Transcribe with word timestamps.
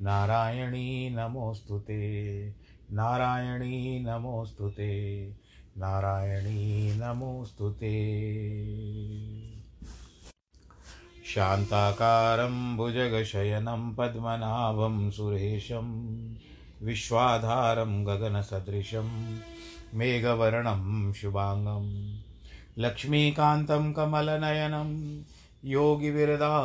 नारायणी 0.00 1.10
नमोऽस्तु 1.10 1.78
ते। 1.78 2.48
नारायणी 2.92 4.04
नमोऽस्तु 4.04 4.68
ते। 4.68 5.26
नारायणी 5.78 6.92
नमोऽस्तु 6.98 7.70
ते। 7.70 8.14
शान्ताकारं 11.24 12.76
भुजगशयनं 12.76 13.94
पद्मनाभं 13.94 15.10
सुरेशं 15.10 16.04
विश्वाधारं 16.82 18.06
गगनसदृशं 18.06 19.38
मेघवर्णं 19.94 21.12
शुभाङ्गं 21.12 22.16
लक्ष्मीकान्तं 22.78 23.92
कमलनयनं 23.92 25.22
योगिविरदानगम्यं 25.64 26.64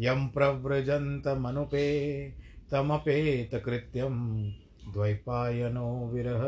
यं 0.00 0.28
प्रव्रजन्तमनुपे 0.28 1.86
तमपेतकृत्यं 2.72 4.44
द्वैपायनो 4.92 6.10
विरह 6.12 6.42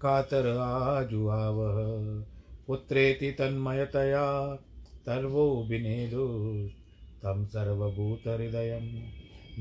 कातर 0.00 0.58
आजुहावः। 0.58 2.24
पुत्रेति 2.66 3.30
तन्मयतया 3.30 4.58
तर्वो 5.06 5.66
विनेदु 5.70 6.68
तं 7.22 7.46
सर्वभूतहृदयं। 7.46 9.02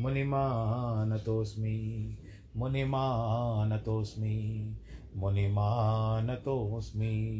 मुनिमानतोऽस्मि 0.01 2.17
मुनिमानतोऽस्मि 2.57 4.75
मुनिमानतोऽस्मि। 5.17 7.35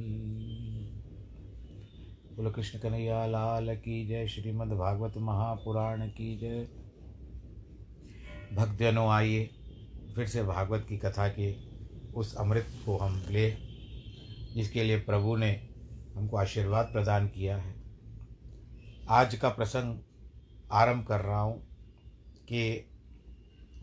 बोलो, 2.39 2.51
कृष्ण 2.51 2.79
कन्हैया, 2.79 3.25
लाल 3.25 3.75
की 3.75 4.07
जय, 4.07 4.27
श्रीमद् 4.27 4.69
भागवत 4.69 5.13
महापुराण 5.17 6.07
की 6.07 6.37
जय। 6.37 6.67
भक्तजनों, 8.55 9.09
आइए, 9.09 9.49
फिर 10.15 10.27
से 10.27 10.43
भागवत 10.43 10.85
की 10.89 10.97
कथा 10.97 11.27
के 11.27 11.55
उस 12.13 12.35
अमृत 12.35 12.67
को 12.85 12.97
हम 12.97 13.25
ले, 13.29 13.51
जिसके 14.55 14.83
लिए 14.83 14.99
प्रभु 14.99 15.35
ने 15.35 15.51
हमको 16.15 16.37
आशीर्वाद 16.37 16.85
प्रदान 16.85 17.27
किया 17.27 17.57
है। 17.57 17.75
आज 19.09 19.35
का 19.35 19.49
प्रसंग 19.49 19.99
आरंभ 20.71 21.05
कर 21.05 21.21
रहा 21.21 21.41
हूँ 21.41 21.59
कि 22.43 22.89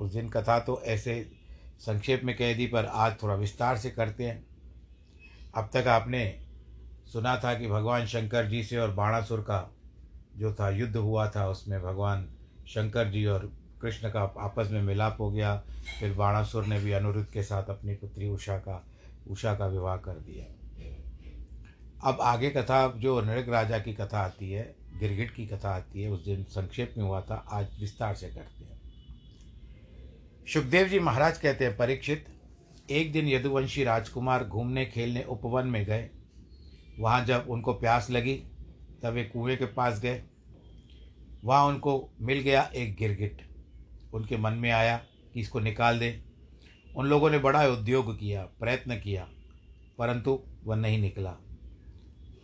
उस 0.00 0.12
दिन 0.12 0.28
कथा 0.28 0.58
तो 0.58 0.82
ऐसे 0.82 1.30
संक्षेप 1.78 2.24
में 2.24 2.36
कह 2.36 2.54
दी, 2.54 2.66
पर 2.66 2.84
आज 2.84 3.22
थोड़ा 3.22 3.34
विस्तार 3.34 3.76
से 3.76 3.90
करते 3.90 4.24
हैं। 4.24 4.46
अब 5.54 5.70
तक 5.72 5.86
आपने 5.86 6.45
सुना 7.12 7.36
था 7.36 7.54
कि 7.54 7.66
भगवान 7.66 8.06
शंकर 8.06 8.46
जी 8.46 8.62
से 8.62 8.76
और 8.76 8.90
बाणासुर 8.90 9.40
का 9.40 9.74
जो 10.36 10.54
था 10.54 10.70
युद्ध 10.70 10.96
हुआ 10.96 11.30
था, 11.30 11.48
उसमें 11.48 11.82
भगवान 11.82 12.28
शंकर 12.68 13.10
जी 13.10 13.26
और 13.26 13.52
कृष्ण 13.82 14.10
का 14.10 14.20
आपस 14.20 14.68
में 14.70 14.82
मिलाप 14.82 15.16
हो 15.20 15.30
गया। 15.30 15.62
फिर 16.00 16.12
बाणासुर 16.12 16.66
ने 16.66 16.80
भी 16.80 16.92
अनुरुद्ध 16.92 17.28
के 17.30 17.42
साथ 17.42 17.64
अपनी 17.64 17.94
पुत्री 17.94 18.28
उषा 18.28 18.58
का 18.58 18.86
उषा 19.28 19.54
का 19.54 19.66
विवाह 19.66 19.96
कर 19.96 20.12
दिया। 20.12 20.44
अब 22.04 22.18
आगे 22.20 22.50
कथा, 22.50 22.92
जो 22.96 23.20
नृग 23.20 23.48
राजा 23.48 23.78
की 23.78 23.92
कथा 23.92 24.18
आती 24.18 24.50
है, 24.50 24.76
गिरगिट 24.96 25.34
की 25.34 25.46
कथा 25.46 25.70
आती 25.70 26.02
है, 26.02 26.10
उस 26.10 26.24
दिन 26.24 26.44
संक्षेप 26.44 26.94
में 26.96 27.04
हुआ 27.04 27.20
था, 27.20 27.34
आज 27.34 27.66
विस्तार 27.80 28.14
से 28.14 28.28
करते 28.28 28.64
हैं। 28.64 28.80
सुखदेव 30.54 30.88
जी 30.88 30.98
महाराज 30.98 31.38
कहते 31.38 31.64
हैं, 31.64 31.76
परीक्षित, 31.76 32.26
एक 32.90 33.12
दिन 33.12 33.28
यदुवंशी 33.28 33.84
राजकुमार 33.84 34.44
घूमने 34.44 34.86
खेलने 34.86 35.22
उपवन 35.22 35.66
में 35.66 35.84
गए। 35.84 36.10
वहाँ 36.98 37.24
जब 37.24 37.46
उनको 37.48 37.72
प्यास 37.72 38.10
लगी, 38.10 38.34
तब 39.02 39.12
वे 39.12 39.24
कुएँ 39.24 39.56
के 39.56 39.66
पास 39.66 40.00
गए। 40.00 40.22
वहाँ 41.44 41.64
उनको 41.66 42.10
मिल 42.20 42.40
गया 42.40 42.62
एक 42.76 42.96
गिरगिट। 42.96 43.42
उनके 44.14 44.36
मन 44.36 44.52
में 44.52 44.70
आया 44.70 44.96
कि 45.34 45.40
इसको 45.40 45.60
निकाल 45.60 45.98
दें। 45.98 46.22
उन 46.96 47.06
लोगों 47.06 47.30
ने 47.30 47.38
बड़ा 47.38 47.66
उद्योग 47.66 48.18
किया, 48.18 48.44
प्रयत्न 48.60 48.96
किया, 48.96 49.28
परंतु 49.98 50.40
वह 50.64 50.76
नहीं 50.76 50.98
निकला। 50.98 51.36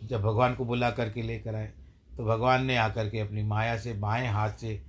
जब 0.03 0.21
भगवान 0.21 0.55
को 0.55 0.65
बुला 0.65 0.91
करके 0.91 1.21
लेकर 1.21 1.55
आए 1.55 1.71
तो 2.17 2.25
भगवान 2.25 2.65
ने 2.65 2.75
आकर 2.77 3.09
के 3.09 3.19
अपनी 3.19 3.43
माया 3.43 3.77
से, 3.77 3.93
बाएँ 3.93 4.27
हाथ 4.27 4.51
से 4.51 4.81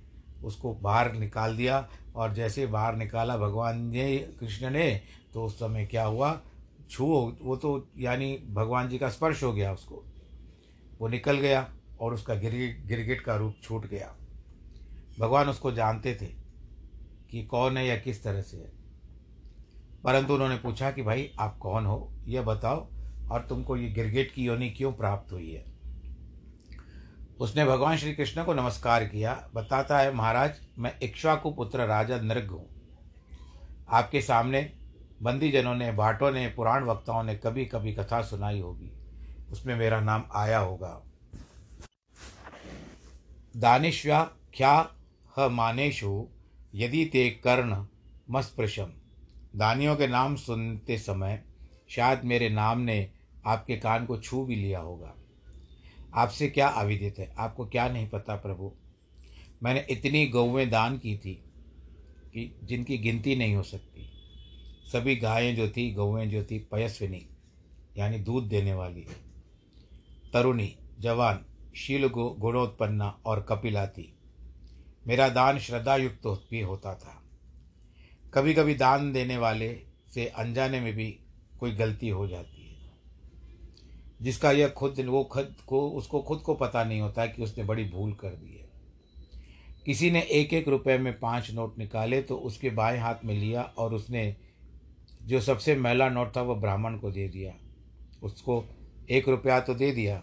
उसको 0.43 0.73
बाहर 0.73 1.13
निकाल 1.13 1.55
दिया। 1.57 1.87
और 2.15 2.33
जैसे 2.33 2.65
बाहर 2.67 2.95
निकाला 2.95 3.37
भगवान 3.37 3.81
ने, 3.81 4.17
कृष्ण 4.39 4.69
ने 4.69 5.01
तो 5.33 5.45
उस 5.45 5.55
समय 5.55 5.85
क्या 5.85 6.03
हुआ? 6.05 6.41
छू 6.89 7.05
वो 7.41 7.55
तो 7.55 7.89
यानी 7.97 8.43
भगवान 8.49 8.89
जी 8.89 8.97
का 8.97 9.09
स्पर्श 9.09 9.43
हो 9.43 9.53
गया 9.53 9.73
उसको। 9.73 10.05
वो 10.99 11.07
निकल 11.07 11.37
गया 11.37 11.73
और 11.99 12.13
उसका 12.13 12.35
गिरगिट 12.35 12.85
गिरगिट 12.85 13.21
का 13.21 13.35
रूप 13.35 13.55
छूट 13.63 13.85
गया। 13.85 14.15
भगवान 15.19 15.49
उसको 15.49 15.71
जानते 15.71 16.15
थे 16.15 16.25
कि 17.31 17.43
कौन 17.45 17.77
है 17.77 17.87
या 17.87 17.97
किस 17.97 18.23
तरह 18.23 18.41
से 18.41 18.57
है। 18.57 18.71
परंतु 20.03 20.33
उन्होंने 20.33 20.55
पूछा 20.55 20.91
कि 20.91 21.01
भाई, 21.01 21.31
आप 21.39 21.57
कौन 21.57 21.85
हो? 21.85 22.13
यह 22.25 22.41
बताओ, 22.41 22.89
और 23.31 23.45
तुमको 23.49 23.77
ये 23.77 23.89
गिरगिट 23.89 24.31
की 24.31 24.43
योनि 24.43 24.69
क्यों 24.69 24.93
प्राप्त 24.93 25.31
हुई 25.31 25.51
है? 25.51 25.65
उसने 27.39 27.65
भगवान 27.65 27.97
श्री 27.97 28.13
कृष्ण 28.13 28.43
को 28.43 28.53
नमस्कार 28.53 29.05
किया। 29.05 29.49
बताता 29.53 29.99
है, 29.99 30.13
महाराज, 30.13 30.61
मैं 30.79 30.99
इक्ष्वाकु 31.03 31.51
पुत्र 31.51 31.85
राजा 31.85 32.21
नृग 32.21 32.49
हूँ। 32.49 32.67
आपके 33.89 34.21
सामने 34.21 34.73
बंदीजनों 35.23 35.75
ने, 35.75 35.91
भाटों 35.91 36.31
ने, 36.31 36.47
पुराण 36.47 36.83
वक्ताओं 36.83 37.23
ने 37.23 37.35
कभी 37.35 37.65
कभी 37.65 37.93
कथा 37.93 38.21
सुनाई 38.21 38.59
होगी। 38.59 38.91
उसमें 39.51 39.75
मेरा 39.75 39.99
नाम 39.99 40.23
आया 40.33 40.59
होगा। 40.59 41.01
दानिश्व्या 43.57 44.23
ख्या 44.23 44.91
ह 45.39 45.47
मानेशु 45.47 46.27
यदि 46.75 47.05
ते 47.05 47.29
कर्ण 47.29 47.85
मस्पृशम? 48.31 48.87
दानियों 49.55 49.95
के 49.95 50.07
नाम 50.07 50.35
सुनते 50.35 50.97
समय 50.97 51.43
शायद 51.89 52.23
मेरे 52.23 52.49
नाम 52.49 52.79
ने 52.79 53.11
आपके 53.45 53.77
कान 53.77 54.05
को 54.05 54.17
छू 54.17 54.45
भी 54.45 54.55
लिया 54.55 54.79
होगा। 54.79 55.15
आपसे 56.13 56.49
क्या 56.49 56.67
आविदित 56.67 57.19
है? 57.19 57.35
आपको 57.37 57.65
क्या 57.65 57.89
नहीं 57.89 58.09
पता 58.09 58.35
प्रभु? 58.35 58.73
मैंने 59.63 59.85
इतनी 59.89 60.27
गौवें 60.27 60.69
दान 60.69 60.97
की 60.97 61.17
थी 61.17 61.33
कि 62.33 62.59
जिनकी 62.63 62.97
गिनती 62.97 63.35
नहीं 63.35 63.55
हो 63.55 63.63
सकती। 63.63 64.14
सभी 64.85 65.15
गायें 65.15 65.55
जो 65.55 65.69
थी 65.69 65.93
गौवें 65.93 66.29
जो 66.29 66.43
थी, 66.43 66.59
पयस्विनी, 66.59 67.27
यानी 67.97 68.19
दूध 68.19 68.43
देने 68.43 68.73
वाली। 68.73 69.05
तरुणी, 70.33 70.75
जवान, 70.99 71.45
शील 71.75 72.07
गुणोत्पन्ना 72.07 73.19
और 73.25 73.41
कपिला 73.41 73.87
थी 73.87 74.11
मेरा 75.07 75.29
दान 75.29 75.59
श्रद्धा 75.59 75.95
युक्त 75.95 76.47
भी 76.51 76.61
होता 76.61 76.95
था। 76.95 77.23
कभी 78.33 78.53
कभी 78.53 78.75
दान 78.75 79.13
देने 79.13 79.37
वाले 79.37 79.79
से 80.13 80.25
अनजाने 80.25 80.79
में 80.79 80.93
भी 80.93 81.19
कोई 81.59 81.71
गलती 81.71 82.09
हो 82.09 82.27
जाती 82.27 82.77
है। 82.81 82.91
जिसका 84.21 84.51
यह 84.51 84.67
खुद, 84.67 84.99
वो 84.99 85.23
खुद 85.23 85.55
को, 85.67 85.89
उसको 85.89 86.21
खुद 86.21 86.39
को 86.39 86.53
पता 86.53 86.83
नहीं 86.83 87.01
होता 87.01 87.25
कि 87.25 87.43
उसने 87.43 87.63
बड़ी 87.63 87.83
भूल 87.83 88.13
कर 88.13 88.29
दी 88.29 88.57
है। 88.57 88.69
किसी 89.85 90.11
ने 90.11 90.21
एक 90.21 90.53
एक 90.53 90.67
रुपए 90.67 90.97
में 90.97 91.19
पाँच 91.19 91.51
नोट 91.51 91.77
निकाले 91.77 92.21
तो 92.21 92.35
उसके 92.35 92.69
बाएँ 92.69 92.99
हाथ 92.99 93.15
में 93.25 93.33
लिया 93.33 93.61
और 93.61 93.93
उसने 93.93 94.35
जो 95.25 95.39
सबसे 95.41 95.75
मैला 95.75 96.09
नोट 96.09 96.35
था 96.35 96.41
वो 96.41 96.55
ब्राह्मण 96.55 96.97
को 96.97 97.11
दे 97.11 97.27
दिया। 97.27 97.53
उसको 98.23 98.63
एक 99.09 99.29
रुपया 99.29 99.59
तो 99.59 99.73
दे 99.73 99.91
दिया। 99.91 100.21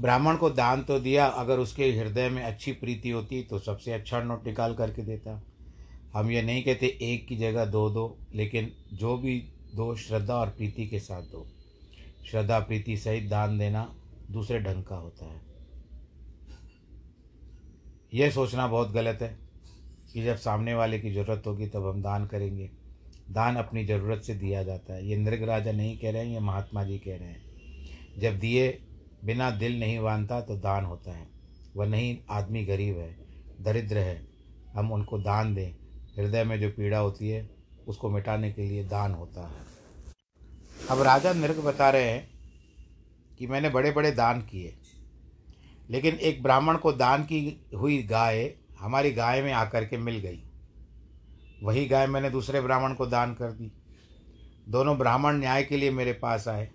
ब्राह्मण 0.00 0.36
को 0.36 0.48
दान 0.50 0.82
तो 0.82 0.98
दिया, 1.00 1.26
अगर 1.26 1.58
उसके 1.58 1.84
हृदय 1.92 2.28
में 2.28 2.42
अच्छी 2.42 2.72
प्रीति 2.72 3.10
होती 3.10 3.42
तो 3.42 3.58
सबसे 3.58 3.92
अच्छा 3.92 4.22
नोट 4.22 4.46
निकाल 4.46 4.74
करके 4.74 5.02
देता। 5.02 5.40
हम 6.12 6.30
ये 6.30 6.42
नहीं 6.42 6.62
कहते 6.62 6.86
एक 7.02 7.26
की 7.28 7.36
जगह 7.36 7.64
दो 7.64 7.88
दो, 7.90 8.18
लेकिन 8.34 8.70
जो 8.92 9.16
भी 9.16 9.38
दो 9.74 9.94
श्रद्धा 9.96 10.34
और 10.34 10.48
प्रीति 10.48 10.86
के 10.86 10.98
साथ 10.98 11.22
दो। 11.22 11.46
श्रद्धा, 12.30 12.58
प्रीति 12.58 12.96
सहित 12.96 13.28
दान 13.28 13.58
देना 13.58 13.94
दूसरे 14.30 14.60
ढंग 14.60 14.84
का 14.84 14.96
होता 14.96 15.26
है। 15.26 15.40
यह 18.14 18.30
सोचना 18.30 18.66
बहुत 18.66 18.90
गलत 18.90 19.18
है 19.22 19.38
कि 20.12 20.24
जब 20.24 20.36
सामने 20.36 20.74
वाले 20.74 21.00
की 21.00 21.10
ज़रूरत 21.10 21.42
होगी 21.46 21.66
तब 21.66 21.86
हम 21.86 22.02
दान 22.02 22.26
करेंगे। 22.26 22.70
दान 23.30 23.56
अपनी 23.56 23.84
ज़रूरत 23.84 24.22
से 24.22 24.34
दिया 24.34 24.62
जाता 24.62 24.94
है। 24.94 25.06
ये 25.06 25.16
नृग 25.16 25.42
राजा 25.42 25.72
नहीं 25.72 25.98
कह 25.98 26.10
रहे 26.10 26.26
हैं, 26.26 26.32
ये 26.32 26.40
महात्मा 26.40 26.84
जी 26.84 26.98
कह 26.98 27.16
रहे 27.16 27.28
हैं। 27.28 27.42
जब 28.18 28.38
दिए 28.38 28.78
बिना 29.24 29.50
दिल 29.50 29.80
नहीं 29.80 29.98
बांधता 29.98 30.40
तो 30.40 30.56
दान 30.56 30.84
होता 30.84 31.12
है। 31.12 31.28
वह 31.76 31.86
नहीं, 31.86 32.18
आदमी 32.30 32.64
गरीब 32.64 32.98
है, 32.98 33.16
दरिद्र 33.60 33.98
है। 33.98 34.28
हम 34.74 34.92
उनको 34.92 35.18
दान 35.18 35.54
दें। 35.54 35.72
हृदय 36.16 36.44
में 36.44 36.60
जो 36.60 36.70
पीड़ा 36.70 36.98
होती 36.98 37.28
है, 37.28 37.50
उसको 37.88 38.10
मिटाने 38.10 38.52
के 38.52 38.62
लिए 38.62 38.84
दान 38.84 39.12
होता 39.12 39.48
है। 39.48 39.75
अब 40.90 41.02
राजा 41.02 41.32
नृग 41.32 41.64
बता 41.64 41.90
रहे 41.90 42.02
हैं 42.02 42.30
कि 43.38 43.46
मैंने 43.46 43.68
बड़े 43.70 43.90
बड़े 43.90 44.10
दान 44.10 44.40
किए। 44.40 44.78
लेकिन 45.90 46.14
एक 46.14 46.42
ब्राह्मण 46.42 46.76
को 46.76 46.92
दान 46.92 47.22
की 47.22 47.66
हुई 47.74 48.02
गाय 48.02 48.54
हमारी 48.78 49.10
गाय 49.10 49.42
में 49.42 49.52
आकर 49.52 49.84
के 49.84 49.96
मिल 49.96 50.18
गई। 50.18 50.42
वही 51.62 51.86
गाय 51.86 52.06
मैंने 52.06 52.30
दूसरे 52.30 52.60
ब्राह्मण 52.60 52.94
को 52.94 53.06
दान 53.06 53.34
कर 53.34 53.52
दी। 53.52 53.72
दोनों 54.68 54.98
ब्राह्मण 54.98 55.32
न्याय 55.36 55.64
के 55.64 55.76
लिए 55.76 55.90
मेरे 55.90 56.12
पास 56.12 56.48
आए। 56.48 56.68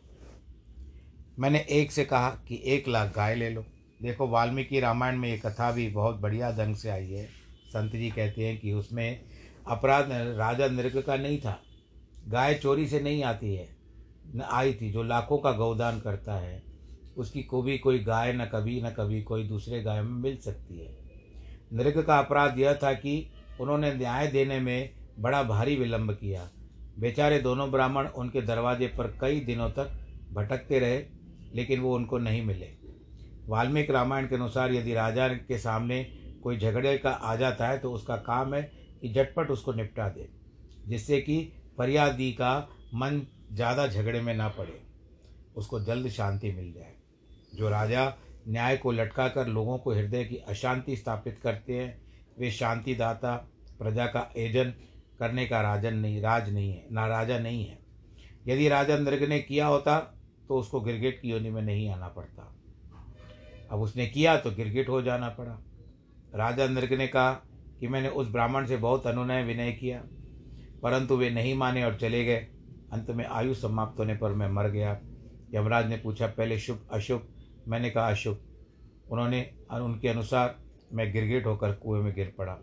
मैंने 1.40 1.66
एक 1.70 1.92
से 1.92 2.06
कहा 2.06 2.30
कि 2.30 2.62
एक 2.66 2.88
लाख 2.88 3.16
गाय 3.16 3.36
ले 3.36 3.50
लो। 3.50 3.66
देखो, 4.02 4.28
वाल्मीकि 4.28 4.80
रामायण 4.80 5.18
में 5.18 5.30
ये 5.30 5.38
कथा 5.38 5.72
भी 5.72 5.90
बहुत 5.90 6.16
बढ़िया 6.16 6.52
ढंग 6.52 6.76
से 6.76 6.90
आई 6.90 7.12
है। 7.12 7.26
संत 7.68 7.92
जी 7.92 8.10
कहते 8.10 8.48
हैं 8.48 8.60
कि 8.60 8.74
उसमें 8.74 9.22
अपराध 9.68 10.12
राजा 10.12 10.68
नृग 10.68 11.04
का 11.04 11.16
नहीं 11.16 11.42
था। 11.42 11.62
गाय 12.28 12.54
चोरी 12.54 12.88
से 12.88 13.00
नहीं 13.00 13.24
आती 13.24 13.56
है। 13.56 13.81
आई 14.42 14.74
थी, 14.74 14.92
जो 14.92 15.04
लाखों 15.04 15.38
का 15.38 15.52
गौदान 15.52 16.00
करता 16.00 16.34
है, 16.34 16.62
उसकी 17.18 17.44
को 17.44 17.62
भी 17.62 17.78
कोई 17.78 18.00
गाय 18.00 18.34
न 18.34 18.46
कभी 18.46 18.82
न 18.82 18.90
कभी 18.90 19.22
कोई 19.22 19.44
दूसरे 19.44 19.82
गाय 19.84 20.02
में 20.02 20.12
मिल 20.22 20.38
सकती 20.38 20.80
है। 20.80 20.98
नृग 21.74 22.02
का 22.04 22.18
अपराध 22.20 22.60
यह 22.60 22.74
था 22.74 22.94
कि 22.94 23.32
उन्होंने 23.62 23.94
न्याय 23.94 24.28
देने 24.28 24.60
में 24.60 24.94
बड़ा 25.20 25.42
भारी 25.44 25.76
विलंब 25.76 26.12
किया। 26.12 26.50
बेचारे 27.00 27.40
दोनों 27.40 27.70
ब्राह्मण 27.72 28.08
उनके 28.08 28.42
दरवाजे 28.42 28.88
पर 28.88 29.08
कई 29.22 29.40
दिनों 29.40 29.70
तक 29.70 29.92
भटकते 30.34 30.80
रहे, 30.80 31.04
लेकिन 31.56 31.80
वो 31.80 31.96
उनको 31.96 32.18
नहीं 32.18 32.42
मिले। 32.42 32.70
वाल्मीकि 33.48 33.94
रामायण 33.94 34.28
के 34.28 34.36
अनुसार 34.36 34.74
यदि 34.74 34.94
राजा 34.94 35.28
के 35.28 35.58
सामने 35.58 36.04
कोई 36.44 36.58
झगड़े 36.58 36.98
का 36.98 37.10
आ 37.10 37.36
जाता 37.36 37.68
है 37.68 37.78
तो 37.80 37.92
उसका 37.92 38.16
काम 38.18 38.54
है 38.54 38.62
कि 39.02 39.14
झटपट 39.14 39.50
उसको 39.50 39.74
निपटा 39.74 40.08
दे, 40.10 40.28
जिससे 40.88 41.22
कि 41.22 41.38
फरियादी 41.78 42.32
का 42.32 42.58
मन 42.94 43.22
ज़्यादा 43.52 43.88
झगड़े 43.88 44.22
में 44.22 44.34
ना 44.36 44.48
पड़े, 44.50 44.82
उसको 45.56 45.80
जल्द 45.82 46.10
शांति 46.10 46.52
मिल 46.52 46.72
जाए। 46.74 46.94
जो 47.56 47.70
राजा 47.70 48.14
न्याय 48.48 48.78
को 48.78 48.92
लटका 48.92 49.28
कर 49.30 49.48
लोगों 49.48 49.78
को 49.78 49.94
हृदय 49.94 50.24
की 50.26 50.36
अशांति 50.38 50.96
स्थापित 50.96 51.40
करते 51.44 51.74
हैं, 51.74 52.02
वे 52.38 52.52
शांतिदाता, 52.52 53.36
प्रजा 53.80 54.06
का 54.06 54.30
एजन 54.38 54.74
करने 55.20 55.46
का 55.46 55.62
राजन 55.62 55.94
नहीं, 55.96 56.22
राज 56.22 56.54
नहीं 56.54 56.72
है, 56.74 56.86
ना 56.92 57.06
राजा 57.08 57.38
नहीं 57.40 57.66
है। 57.66 57.78
यदि 58.48 58.68
राजा 58.70 58.98
नृग 58.98 59.24
ने 59.24 59.40
किया 59.42 59.68
होता 59.68 60.00
तो 60.48 60.58
उसको 60.58 60.80
गिरगिट 60.82 61.20
की 61.22 61.30
योनि 61.30 61.50
में 61.50 61.62
नहीं 61.62 61.90
आना 61.90 62.08
पड़ता। 62.08 62.48
अब 63.72 63.82
उसने 63.82 64.06
किया 64.08 64.36
तो 64.38 64.52
गिरगिट 64.52 64.90
हो 64.90 65.02
जाना 65.02 65.30
पड़ा। 65.32 65.58
राजा 66.36 66.68
नृग 66.68 66.94
ने 66.94 67.08
कहा 67.08 67.32
कि 67.80 67.88
मैंने 67.88 68.10
उस 68.10 68.28
ब्राह्मण 68.28 68.66
से 68.66 68.78
बहुत 68.78 69.08
अनुनय 69.08 69.44
विनय 69.44 69.72
किया, 69.72 70.02
परंतु 70.84 71.18
वे 71.18 71.30
नहीं 71.30 71.54
माने 71.56 71.84
और 71.84 71.98
चले 71.98 72.24
गए। 72.26 72.48
अंत 72.92 73.10
में 73.10 73.26
आयु 73.26 73.54
समाप्त 73.54 74.00
होने 74.00 74.16
पर 74.16 74.32
मैं 74.32 74.50
मर 74.50 74.70
गया। 74.70 75.00
यमराज 75.56 75.90
ने 75.90 75.98
पूछा, 75.98 76.28
पहले 76.28 76.60
शुभ, 76.60 76.88
अशुभ? 76.92 77.28
मैंने 77.68 77.90
कहा, 77.90 78.10
अशुभ। 78.10 78.42
उन्होंने 79.12 79.54
उनके 79.72 80.08
अनुसार 80.08 80.60
मैं 80.94 81.12
गिरगिट 81.14 81.46
होकर 81.46 81.72
कुएँ 81.72 82.02
में 82.02 82.14
गिर 82.14 82.34
पड़ा। 82.38 82.54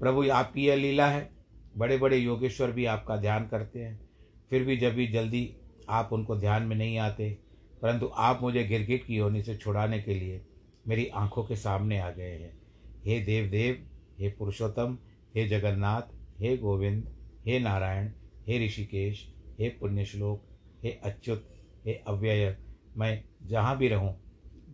प्रभु, 0.00 0.28
आपकी 0.30 0.66
यह 0.66 0.76
लीला 0.76 1.06
है। 1.06 1.30
बड़े 1.76 1.96
बड़े 1.96 2.16
योगेश्वर 2.16 2.70
भी 2.70 2.84
आपका 2.84 3.16
ध्यान 3.16 3.48
करते 3.48 3.80
हैं। 3.80 4.08
फिर 4.50 4.64
भी 4.64 4.76
जब 4.76 4.94
भी 4.94 5.06
जल्दी 5.06 5.56
आप 5.88 6.12
उनको 6.12 6.36
ध्यान 6.36 6.62
में 6.62 6.76
नहीं 6.76 6.98
आते, 6.98 7.38
परंतु 7.82 8.10
आप 8.16 8.42
मुझे 8.42 8.64
गिरगिट 8.64 9.06
की 9.06 9.16
योनि 9.16 9.42
से 9.42 9.56
छुड़ाने 9.56 10.02
के 10.02 10.14
लिए 10.14 10.44
मेरी 10.88 11.06
आँखों 11.06 11.44
के 11.44 11.56
सामने 11.56 11.98
आ 11.98 12.10
गए 12.10 12.30
हैं। 12.30 12.62
हे 13.06 13.20
देव 13.20 13.50
देव 13.50 13.86
हे 14.20 14.28
पुरुषोत्तम, 14.28 14.98
हे 15.36 15.48
जगन्नाथ, 15.48 16.02
हे 16.40 16.56
गोविंद, 16.56 17.16
हे 17.46 17.58
नारायण, 17.58 18.10
हे 18.48 18.66
ऋषिकेश 18.66 19.31
हे 19.62 19.68
पुण्यश्लोक 19.68 20.44
हे 20.84 20.90
अच्युत, 21.04 21.48
हे 21.86 21.92
अव्यय, 21.92 22.56
मैं 22.96 23.24
जहाँ 23.42 23.76
भी 23.78 23.88
रहूँ, 23.88 24.20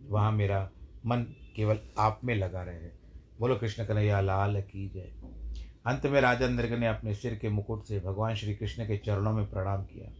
वहाँ 0.07 0.31
मेरा 0.31 0.69
मन 1.05 1.21
केवल 1.55 1.79
आप 1.97 2.21
में 2.23 2.35
लगा 2.35 2.63
रहे। 2.63 2.77
बोलो 3.39 3.55
कृष्ण 3.55 3.85
कन्हैया, 3.85 4.21
लाल 4.21 4.61
की 4.61 4.89
जय। 4.89 5.11
अंत 5.85 6.05
में 6.05 6.21
राजा 6.21 6.47
नृग 6.47 6.73
ने 6.73 6.87
अपने 6.87 7.13
सिर 7.13 7.35
के 7.35 7.49
मुकुट 7.49 7.83
से 7.83 7.99
भगवान 7.99 8.35
श्री 8.35 8.55
कृष्ण 8.55 8.87
के 8.87 8.97
चरणों 8.97 9.33
में 9.33 9.49
प्रणाम 9.51 9.83
किया। 9.83 10.11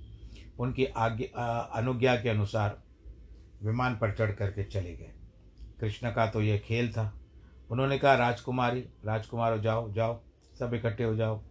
उनकी 0.60 0.86
आज्ञा 0.86 1.60
अनुज्ञा 1.74 2.16
के 2.16 2.30
अनुसार 2.30 2.84
विमान 3.64 3.96
पर 3.96 4.16
चढ़ 4.16 4.32
करके 4.32 4.64
चले 4.64 4.94
गए। 4.96 5.12
कृष्ण 5.80 6.12
का 6.12 6.28
तो 6.28 6.42
यह 6.42 6.58
खेल 6.58 6.92
था। 6.92 7.22
उन्होंने 7.72 7.98
कहा, 7.98 8.16
राजकुमारी, 8.16 8.80
राजकुमार 9.06 9.58
जाओ 9.58 9.92
जाओ, 9.94 10.22
सब 10.60 10.74
इकट्ठे 10.74 11.04
हो 11.04 11.16
जाओ। 11.16 11.44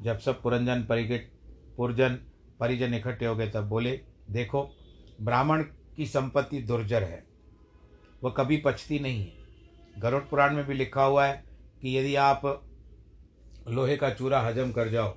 जब 0.00 0.18
सब 0.18 0.42
पुरंजन 0.42 0.84
परिगट, 0.84 1.30
पुरजन 1.76 2.18
परिजन 2.60 2.94
इकट्ठे 2.94 3.26
हो 3.26 3.34
गए, 3.36 3.50
तब 3.50 3.68
बोले, 3.68 4.00
देखो, 4.30 4.62
ब्राह्मण 5.22 5.62
की 5.96 6.06
संपत्ति 6.06 6.62
दुर्जर 6.62 7.02
है, 7.02 7.22
वह 8.22 8.30
कभी 8.30 8.56
पचती 8.56 8.98
नहीं 8.98 9.20
है। 9.20 10.00
गरुड़ 10.00 10.22
पुराण 10.22 10.54
में 10.54 10.64
भी 10.66 10.74
लिखा 10.74 11.04
हुआ 11.04 11.26
है 11.26 11.44
कि 11.82 11.96
यदि 11.98 12.14
आप 12.14 12.42
लोहे 13.68 13.96
का 13.96 14.10
चूरा 14.10 14.40
हजम 14.40 14.72
कर 14.72 14.88
जाओ, 14.88 15.08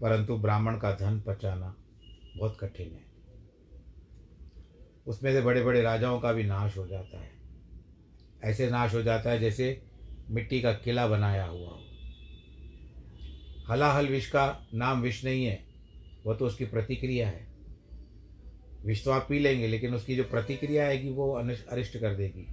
परंतु 0.00 0.36
ब्राह्मण 0.36 0.78
का 0.78 0.90
धन 0.92 1.20
पचाना 1.20 1.74
बहुत 2.36 2.56
कठिन 2.60 2.92
है। 2.92 3.04
उसमें 5.06 5.32
से 5.32 5.40
बड़े 5.40 5.62
बड़े 5.62 5.82
राजाओं 5.82 6.20
का 6.20 6.32
भी 6.32 6.44
नाश 6.44 6.76
हो 6.78 6.86
जाता 6.86 7.20
है। 7.20 7.32
ऐसे 8.44 8.70
नाश 8.70 8.94
हो 8.94 9.02
जाता 9.02 9.30
है 9.30 9.38
जैसे 9.38 9.82
मिट्टी 10.30 10.60
का 10.62 10.72
किला 10.74 11.06
बनाया 11.06 11.44
हुआ 11.44 11.68
हो। 11.68 11.83
हलाहल 13.68 14.06
विष 14.06 14.26
का 14.26 14.68
नाम 14.74 15.00
विष 15.00 15.24
नहीं 15.24 15.44
है 15.44 15.64
वह 16.26 16.34
तो 16.34 16.46
उसकी 16.46 16.64
प्रतिक्रिया 16.64 17.28
है। 17.28 17.46
विष 18.86 19.04
तो 19.04 19.10
आप 19.10 19.26
पी 19.28 19.38
लेंगे, 19.38 19.66
लेकिन 19.66 19.94
उसकी 19.94 20.16
जो 20.16 20.24
प्रतिक्रिया 20.24 20.86
आएगी, 20.86 21.10
वो 21.10 21.32
अरिष्ट 21.70 21.98
कर 21.98 22.14
देगी। 22.14 22.46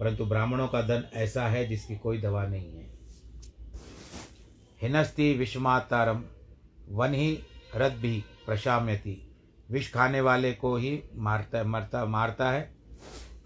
परंतु 0.00 0.24
ब्राह्मणों 0.24 0.68
का 0.68 0.82
धन 0.82 1.04
ऐसा 1.14 1.48
है, 1.48 1.68
जिसकी 1.68 1.96
कोई 1.96 2.18
दवा 2.18 2.46
नहीं 2.46 2.76
है। 2.76 2.86
हिनस्ति 4.82 5.32
विषमातारम 5.34 6.24
वन 6.88 7.14
ही 7.14 7.38
रथ 7.76 7.90
भी 7.90 8.24
प्रशाम्यति। 8.46 9.32
विष 9.70 9.92
खाने 9.92 10.20
वाले 10.20 10.52
को 10.52 10.76
ही 10.76 11.02
मारता, 11.14 11.64
मरता, 11.64 12.04
मारता 12.04 12.50
है। 12.50 12.74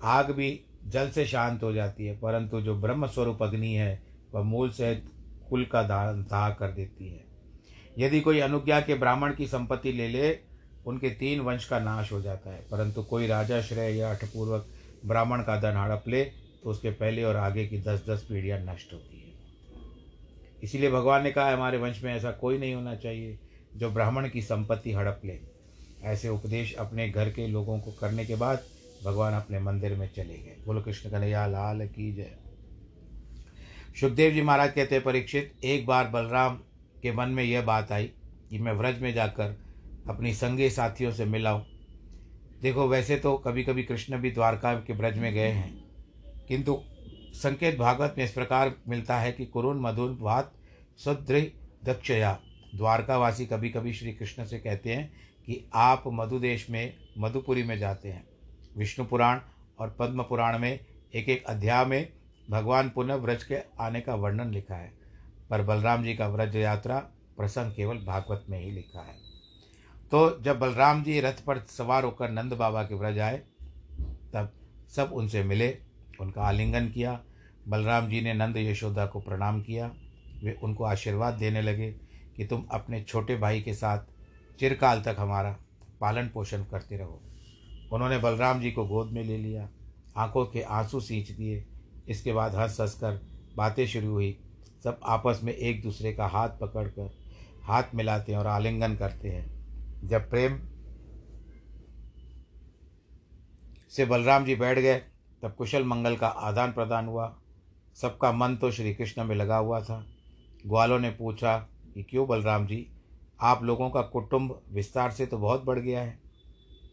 आग 0.02 0.30
भी 0.30 0.60
जल 0.86 1.10
से 1.10 1.26
शांत 1.26 1.62
हो 1.62 1.72
जाती 1.72 2.06
है, 2.06 2.16
परंतु 2.16 2.60
जो 2.60 2.74
ब्रह्म 2.74 3.06
स्वरूप 3.06 3.42
अग्नि 3.42 3.74
है, 3.74 4.02
वह 4.34 4.42
मूल 4.42 4.70
से 4.70 5.02
कुल 5.52 5.64
का 5.64 5.82
दाह 5.82 6.50
कर 6.50 6.70
देती 6.70 7.08
है। 7.08 7.24
यदि 7.98 8.20
कोई 8.20 8.40
अनुज्ञा 8.40 8.80
के 8.80 8.94
ब्राह्मण 8.94 9.34
की 9.34 9.46
संपत्ति 9.46 9.92
ले 9.92 10.08
ले, 10.08 10.38
उनके 10.86 11.10
तीन 11.10 11.40
वंश 11.40 11.64
का 11.64 11.78
नाश 11.78 12.12
हो 12.12 12.20
जाता 12.20 12.50
है। 12.50 12.60
परंतु 12.70 13.02
कोई 13.02 13.26
राजा 13.26 13.60
श्रेय 13.62 13.96
या 13.96 14.10
अठपूर्वक 14.10 14.66
ब्राह्मण 15.06 15.42
का 15.42 15.60
धन 15.60 15.76
हड़प 15.76 16.04
ले 16.08 16.24
तो 16.24 16.70
उसके 16.70 16.90
पहले 16.90 17.24
और 17.24 17.36
आगे 17.36 17.66
की 17.66 17.78
दस 17.78 18.04
दस 18.08 18.26
पीढ़ियाँ 18.28 18.58
नष्ट 18.60 18.92
होती 18.92 19.16
है। 19.18 19.32
इसीलिए 20.62 20.90
भगवान 20.90 21.22
ने 21.22 21.32
कहा, 21.32 21.52
हमारे 21.52 21.78
वंश 21.78 22.02
में 22.04 22.14
ऐसा 22.14 22.30
कोई 22.30 22.58
नहीं 22.58 22.74
होना 22.74 22.94
चाहिए 22.96 23.38
जो 23.76 23.90
ब्राह्मण 23.90 24.28
की 24.28 24.42
संपत्ति 24.42 24.92
हड़प 24.92 25.20
ले। 25.24 25.38
ऐसे 26.02 26.28
उपदेश 26.28 26.74
अपने 26.74 27.08
घर 27.10 27.30
के 27.30 27.46
लोगों 27.46 27.80
को 27.80 27.92
करने 27.92 28.24
के 28.24 28.34
बाद 28.34 28.62
भगवान 29.04 29.32
अपने 29.32 29.60
मंदिर 29.60 29.94
में 29.94 30.10
चले 30.16 30.38
गए। 30.38 30.56
बोलो, 30.66 30.82
कृष्ण 30.82 31.10
कन्हैया, 31.10 31.46
लाल 31.46 31.86
की 31.88 32.12
जय। 32.14 32.41
सुखदेव 34.00 34.32
जी 34.32 34.42
महाराज 34.42 34.72
कहते 34.72 34.98
परीक्षित, 35.00 35.52
एक 35.64 35.86
बार 35.86 36.08
बलराम 36.08 36.54
के 37.02 37.12
मन 37.12 37.28
में 37.28 37.42
यह 37.44 37.62
बात 37.62 37.90
आई 37.92 38.04
कि 38.50 38.58
मैं 38.58 38.72
व्रज 38.72 39.00
में 39.00 39.12
जाकर 39.14 39.56
अपनी 40.08 40.32
संगी 40.34 40.68
साथियों 40.70 41.10
से 41.12 41.24
मिलाऊं 41.24 41.60
देखो, 42.62 42.86
वैसे 42.88 43.16
तो 43.16 43.36
कभी 43.36 43.64
कभी 43.64 43.82
कृष्ण 43.82 44.18
भी 44.18 44.30
द्वारका 44.30 44.74
के 44.76 44.92
ब्रज 44.92 45.18
में 45.18 45.32
गए 45.34 45.48
हैं, 45.48 45.72
किंतु 46.48 46.78
संकेत 47.34 47.78
भागवत 47.78 48.14
में 48.18 48.24
इस 48.24 48.32
प्रकार 48.32 48.72
मिलता 48.88 49.18
है 49.18 49.32
कि 49.32 49.46
कुरुन 49.46 49.80
मधुन 49.80 50.16
वात 50.20 50.52
सुदृढ़ 50.98 51.44
दक्षया। 51.84 52.38
द्वारकावासी 52.74 53.46
कभी 53.46 53.70
कभी 53.70 53.92
श्री 53.92 54.12
कृष्ण 54.12 54.44
से 54.44 54.58
कहते 54.58 54.92
हैं 54.92 55.06
कि 55.48 55.64
आप 55.74 56.04
मधुदेश 56.08 56.66
में, 56.70 56.94
मधुपुरी 57.18 57.62
में 57.62 57.78
जाते 57.78 58.08
हैं। 58.08 58.24
विष्णु 58.76 59.06
पुराण 59.06 59.40
और 59.78 59.96
पद्म 59.98 60.22
पुराण 60.22 60.58
में 60.58 60.78
एक 61.14 61.28
एक 61.28 61.44
अध्याय 61.44 61.84
में 61.84 62.08
भगवान 62.50 62.88
पुनः 62.88 63.14
व्रज 63.14 63.44
के 63.44 63.56
आने 63.80 64.00
का 64.00 64.14
वर्णन 64.14 64.50
लिखा 64.50 64.74
है, 64.74 64.92
पर 65.50 65.62
बलराम 65.62 66.04
जी 66.04 66.14
का 66.14 66.28
व्रज 66.28 66.56
यात्रा 66.56 66.98
प्रसंग 67.36 67.72
केवल 67.72 67.98
भागवत 67.98 68.44
में 68.50 68.60
ही 68.60 68.70
लिखा 68.70 69.00
है। 69.00 69.14
तो 70.10 70.42
जब 70.42 70.58
बलराम 70.58 71.02
जी 71.02 71.20
रथ 71.20 71.44
पर 71.46 71.58
सवार 71.58 72.04
होकर 72.04 72.30
नंद 72.30 72.52
बाबा 72.52 72.82
के 72.82 72.94
व्रज 72.94 73.18
आए, 73.18 73.36
तब 74.32 74.52
सब 74.96 75.10
उनसे 75.12 75.42
मिले, 75.42 75.78
उनका 76.20 76.42
आलिंगन 76.42 76.88
किया, 76.88 77.20
बलराम 77.68 78.08
जी 78.08 78.20
ने 78.20 78.34
नंद 78.34 78.56
यशोदा 78.56 79.06
को 79.06 79.20
प्रणाम 79.20 79.62
किया, 79.62 79.94
वे 80.44 80.58
उनको 80.62 80.84
आशीर्वाद 80.84 81.34
देने 81.34 81.62
लगे 81.62 81.90
कि 82.36 82.46
तुम 82.46 82.66
अपने 82.70 83.02
छोटे 83.02 83.36
भाई 83.36 83.60
के 83.60 83.74
साथ 83.74 83.98
चिरकाल 84.58 85.02
तक 85.02 85.16
हमारा 85.18 85.56
पालन 86.00 86.28
पोषण 86.28 86.64
करते 86.64 86.96
रहो। 86.96 87.22
उन्होंने 87.92 88.18
बलराम 88.18 88.60
जी 88.60 88.70
को 88.70 88.84
गोद 88.84 89.10
में 89.10 89.24
ले 89.24 89.38
लिया, 89.38 89.68
आँखों 90.16 90.46
के 90.46 90.62
आँसू 90.62 91.00
सींच 91.00 91.30
दिए 91.30 91.64
इसके 92.08 92.32
बाद 92.32 92.54
हंस 92.54 92.80
हंस 92.80 92.94
कर 92.94 93.20
बातें 93.56 93.86
शुरू 93.86 94.10
हुई। 94.10 94.38
सब 94.84 95.00
आपस 95.04 95.40
में 95.42 95.52
एक 95.52 95.82
दूसरे 95.82 96.12
का 96.12 96.26
हाथ 96.26 96.48
पकड़कर 96.48 97.10
हाथ 97.62 97.82
मिलाते 97.94 98.32
हैं 98.32 98.38
और 98.38 98.46
आलिंगन 98.46 98.96
करते 98.96 99.28
हैं। 99.28 100.08
जब 100.08 100.30
प्रेम 100.30 100.58
से 103.90 104.04
बलराम 104.04 104.44
जी 104.44 104.54
बैठ 104.54 104.78
गए, 104.78 104.94
तब 105.42 105.54
कुशल 105.54 105.84
मंगल 105.84 106.16
का 106.16 106.26
आदान 106.26 106.72
प्रदान 106.72 107.06
हुआ। 107.06 107.38
सबका 107.94 108.32
मन 108.32 108.56
तो 108.56 108.70
श्री 108.70 108.94
कृष्ण 108.94 109.24
में 109.24 109.36
लगा 109.36 109.56
हुआ 109.56 109.80
था। 109.80 110.06
ग्वालों 110.66 110.98
ने 110.98 111.10
पूछा 111.10 111.56
कि 111.94 112.02
क्यों 112.02 112.28
बलराम 112.28 112.66
जी, 112.66 112.86
आप 113.40 113.62
लोगों 113.62 113.90
का 113.90 114.02
कुटुंब 114.02 114.62
विस्तार 114.72 115.10
से 115.10 115.26
तो 115.26 115.38
बहुत 115.38 115.64
बढ़ 115.64 115.78
गया 115.78 116.00
है। 116.00 116.18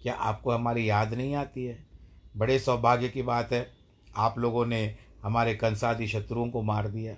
क्या 0.03 0.13
आपको 0.13 0.51
हमारी 0.51 0.89
याद 0.89 1.13
नहीं 1.13 1.35
आती 1.35 1.65
है? 1.65 1.87
बड़े 2.37 2.59
सौभाग्य 2.59 3.09
की 3.09 3.21
बात 3.21 3.51
है 3.51 3.78
आप 4.15 4.39
लोगों 4.39 4.65
ने 4.65 4.97
हमारे 5.23 5.55
कंसादी 5.55 6.07
शत्रुओं 6.07 6.49
को 6.49 6.61
मार 6.61 6.87
दिया। 6.87 7.15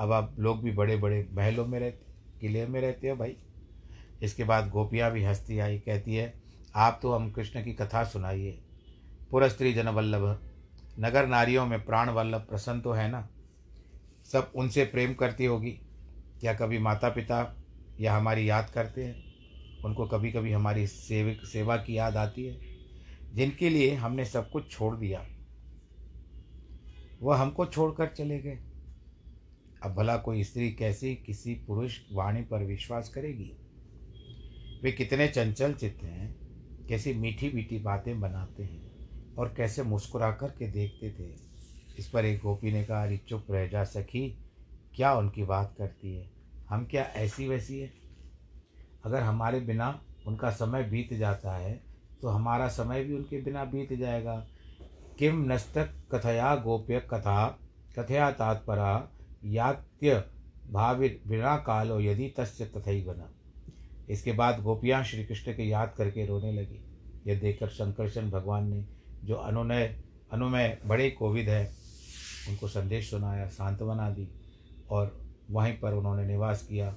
अब 0.00 0.12
आप 0.12 0.36
लोग 0.38 0.62
भी 0.62 0.72
बड़े 0.72 0.96
बड़े 0.96 1.28
महलों 1.32 1.66
में 1.66 1.80
रहते, 1.80 2.12
किले 2.40 2.66
में 2.66 2.80
रहते 2.80 3.08
हो 3.08 3.16
भाई। 3.16 3.36
इसके 4.22 4.44
बाद 4.44 4.70
गोपियाँ 4.70 5.12
भी 5.12 5.24
हंसती 5.24 5.58
आई, 5.58 5.78
कहती 5.78 6.14
है, 6.14 6.40
आप 6.74 6.98
तो 7.02 7.12
हम 7.12 7.30
कृष्ण 7.30 7.64
की 7.64 7.72
कथा 7.72 8.04
सुनाइए। 8.04 8.62
पुरस्त्री 9.30 9.72
जन 9.72 9.88
वल्लभ 9.88 10.50
नगर 11.00 11.26
नारियों 11.26 11.66
में 11.66 11.84
प्राण 11.84 12.10
वल्लभ 12.10 12.40
प्रसन्न 12.40 12.80
तो 12.80 12.92
है 12.92 13.10
ना? 13.10 13.28
सब 14.32 14.52
उनसे 14.56 14.84
प्रेम 14.84 15.14
करती 15.14 15.44
होगी। 15.44 15.70
क्या 16.40 16.54
कभी 16.54 16.78
माता 16.78 17.08
पिता 17.08 17.56
या 18.00 18.16
हमारी 18.16 18.50
याद 18.50 18.70
करते 18.70 19.04
हैं? 19.04 19.24
उनको 19.84 20.06
कभी 20.06 20.32
कभी 20.32 20.52
हमारी 20.52 20.86
सेविक, 20.86 21.44
सेवा 21.44 21.76
की 21.76 21.98
याद 21.98 22.16
आती 22.16 22.44
है। 22.44 22.60
जिनके 23.34 23.68
लिए 23.68 23.94
हमने 23.94 24.24
सब 24.24 24.50
कुछ 24.50 24.70
छोड़ 24.70 24.96
दिया। 24.96 25.26
वह 27.20 27.36
हमको 27.36 27.66
छोड़कर 27.66 28.08
चले 28.08 28.38
गए। 28.38 28.58
अब 29.82 29.94
भला 29.94 30.16
कोई 30.16 30.44
स्त्री 30.44 30.70
कैसे 30.72 31.14
किसी 31.16 31.54
पुरुष 31.66 31.98
वाणी 32.12 32.42
पर 32.42 32.64
विश्वास 32.64 33.08
करेगी? 33.08 33.52
वे 34.82 34.92
कितने 34.92 35.28
चंचल 35.28 35.72
चित्त 35.72 36.02
हैं, 36.02 36.34
कैसी 36.88 37.14
मीठी 37.14 37.50
मीठी 37.54 37.78
बातें 37.78 38.20
बनाते 38.20 38.62
हैं 38.62 39.34
और 39.36 39.54
कैसे 39.56 39.82
मुस्कुरा 39.82 40.30
कर 40.32 40.50
के 40.50 40.68
देखते 40.68 41.10
थे। 41.10 41.30
इस 41.98 42.08
पर 42.08 42.24
एक 42.24 42.40
गोपी 42.40 42.72
ने 42.72 42.84
कहा, 42.84 43.02
अरे 43.02 43.16
चुप 43.18 43.46
रह 43.50 43.66
जा 43.68 43.84
सखी, 43.84 44.28
क्या 44.94 45.14
उनकी 45.14 45.42
बात 45.42 45.74
करती 45.78 46.14
है? 46.14 46.30
हम 46.68 46.84
क्या 46.84 47.02
ऐसी 47.16 47.48
वैसी 47.48 47.78
है? 47.78 47.92
अगर 49.04 49.22
हमारे 49.22 49.60
बिना 49.60 49.88
उनका 50.26 50.50
समय 50.50 50.82
बीत 50.82 51.12
जाता 51.14 51.56
है 51.56 51.80
तो 52.22 52.28
हमारा 52.28 52.68
समय 52.68 53.04
भी 53.04 53.14
उनके 53.14 53.40
बिना 53.42 53.64
बीत 53.64 53.92
जाएगा। 53.92 54.46
किम 55.18 55.40
नस्तक 55.52 55.94
कथया 56.12 56.54
गोप्य 56.56 57.00
कथा 57.00 57.46
कथया 57.98 58.30
तात्परा 58.30 58.90
यात्य 59.44 60.24
भाविर 60.72 61.20
बिना 61.26 61.56
कालो 61.56 62.00
यदि 62.00 62.28
तस्य 62.36 62.64
तथई 62.64 63.00
बना 63.02 63.30
इसके 64.10 64.32
बाद 64.32 64.62
गोपियाँ 64.62 65.02
श्री 65.04 65.24
कृष्ण 65.24 65.52
के 65.52 65.62
याद 65.62 65.94
करके 65.98 66.26
रोने 66.26 66.52
लगी। 66.52 66.80
यह 67.26 67.40
देखकर 67.40 67.68
शंकरशन 67.68 68.30
भगवान 68.30 68.68
ने 68.68 68.84
जो 69.24 69.34
अनुनय, 69.34 69.96
अनुमय 70.32 70.78
बड़े 70.86 71.10
कोविद 71.10 71.48
है, 71.48 71.64
उनको 72.48 72.68
संदेश 72.68 73.10
सुनाया, 73.10 73.46
सांत्वना 73.46 74.10
दी 74.10 74.28
और 74.90 75.20
वहीं 75.50 75.72
पर 75.72 75.94
उन्होंने 75.94 76.26
निवास 76.26 76.62
किया। 76.62 76.94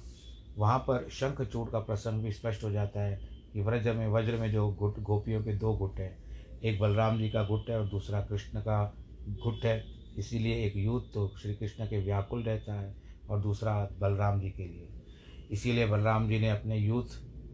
वहाँ 0.56 0.78
पर 0.78 1.08
शंखचूड़ 1.10 1.68
का 1.70 1.78
प्रसंग 1.78 2.22
भी 2.22 2.32
स्पष्ट 2.32 2.64
हो 2.64 2.70
जाता 2.70 3.02
है 3.02 3.20
कि 3.52 3.62
व्रज 3.62 3.88
में, 3.88 4.08
वज्र 4.08 4.36
में 4.36 4.50
जो 4.52 4.68
गुट, 4.68 5.00
गोपियों 5.00 5.42
के 5.44 5.52
दो 5.52 5.72
गुट 5.72 5.98
हैं 5.98 6.31
एक 6.64 6.80
बलराम 6.80 7.18
जी 7.18 7.30
का 7.30 7.42
गुट 7.44 7.70
है 7.70 7.80
और 7.80 7.86
दूसरा 7.86 8.20
कृष्ण 8.20 8.60
का 8.60 8.94
गुट 9.28 9.64
है। 9.64 9.84
इसीलिए 10.18 10.64
एक 10.64 10.76
यूथ 10.76 11.00
तो 11.00 11.34
श्री 11.42 11.54
कृष्ण 11.54 11.86
के 11.86 12.04
व्याकुल 12.04 12.42
रहता 12.42 12.80
है 12.80 12.94
और 13.30 13.40
दूसरा 13.40 13.88
बलराम 13.98 14.40
जी 14.40 14.50
के 14.50 14.62
लिए। 14.62 14.88
इसीलिए 15.50 15.86
बलराम 15.86 16.28
जी 16.28 16.38
ने 16.38 16.50
अपने 16.50 16.78
यूथ 16.78 17.04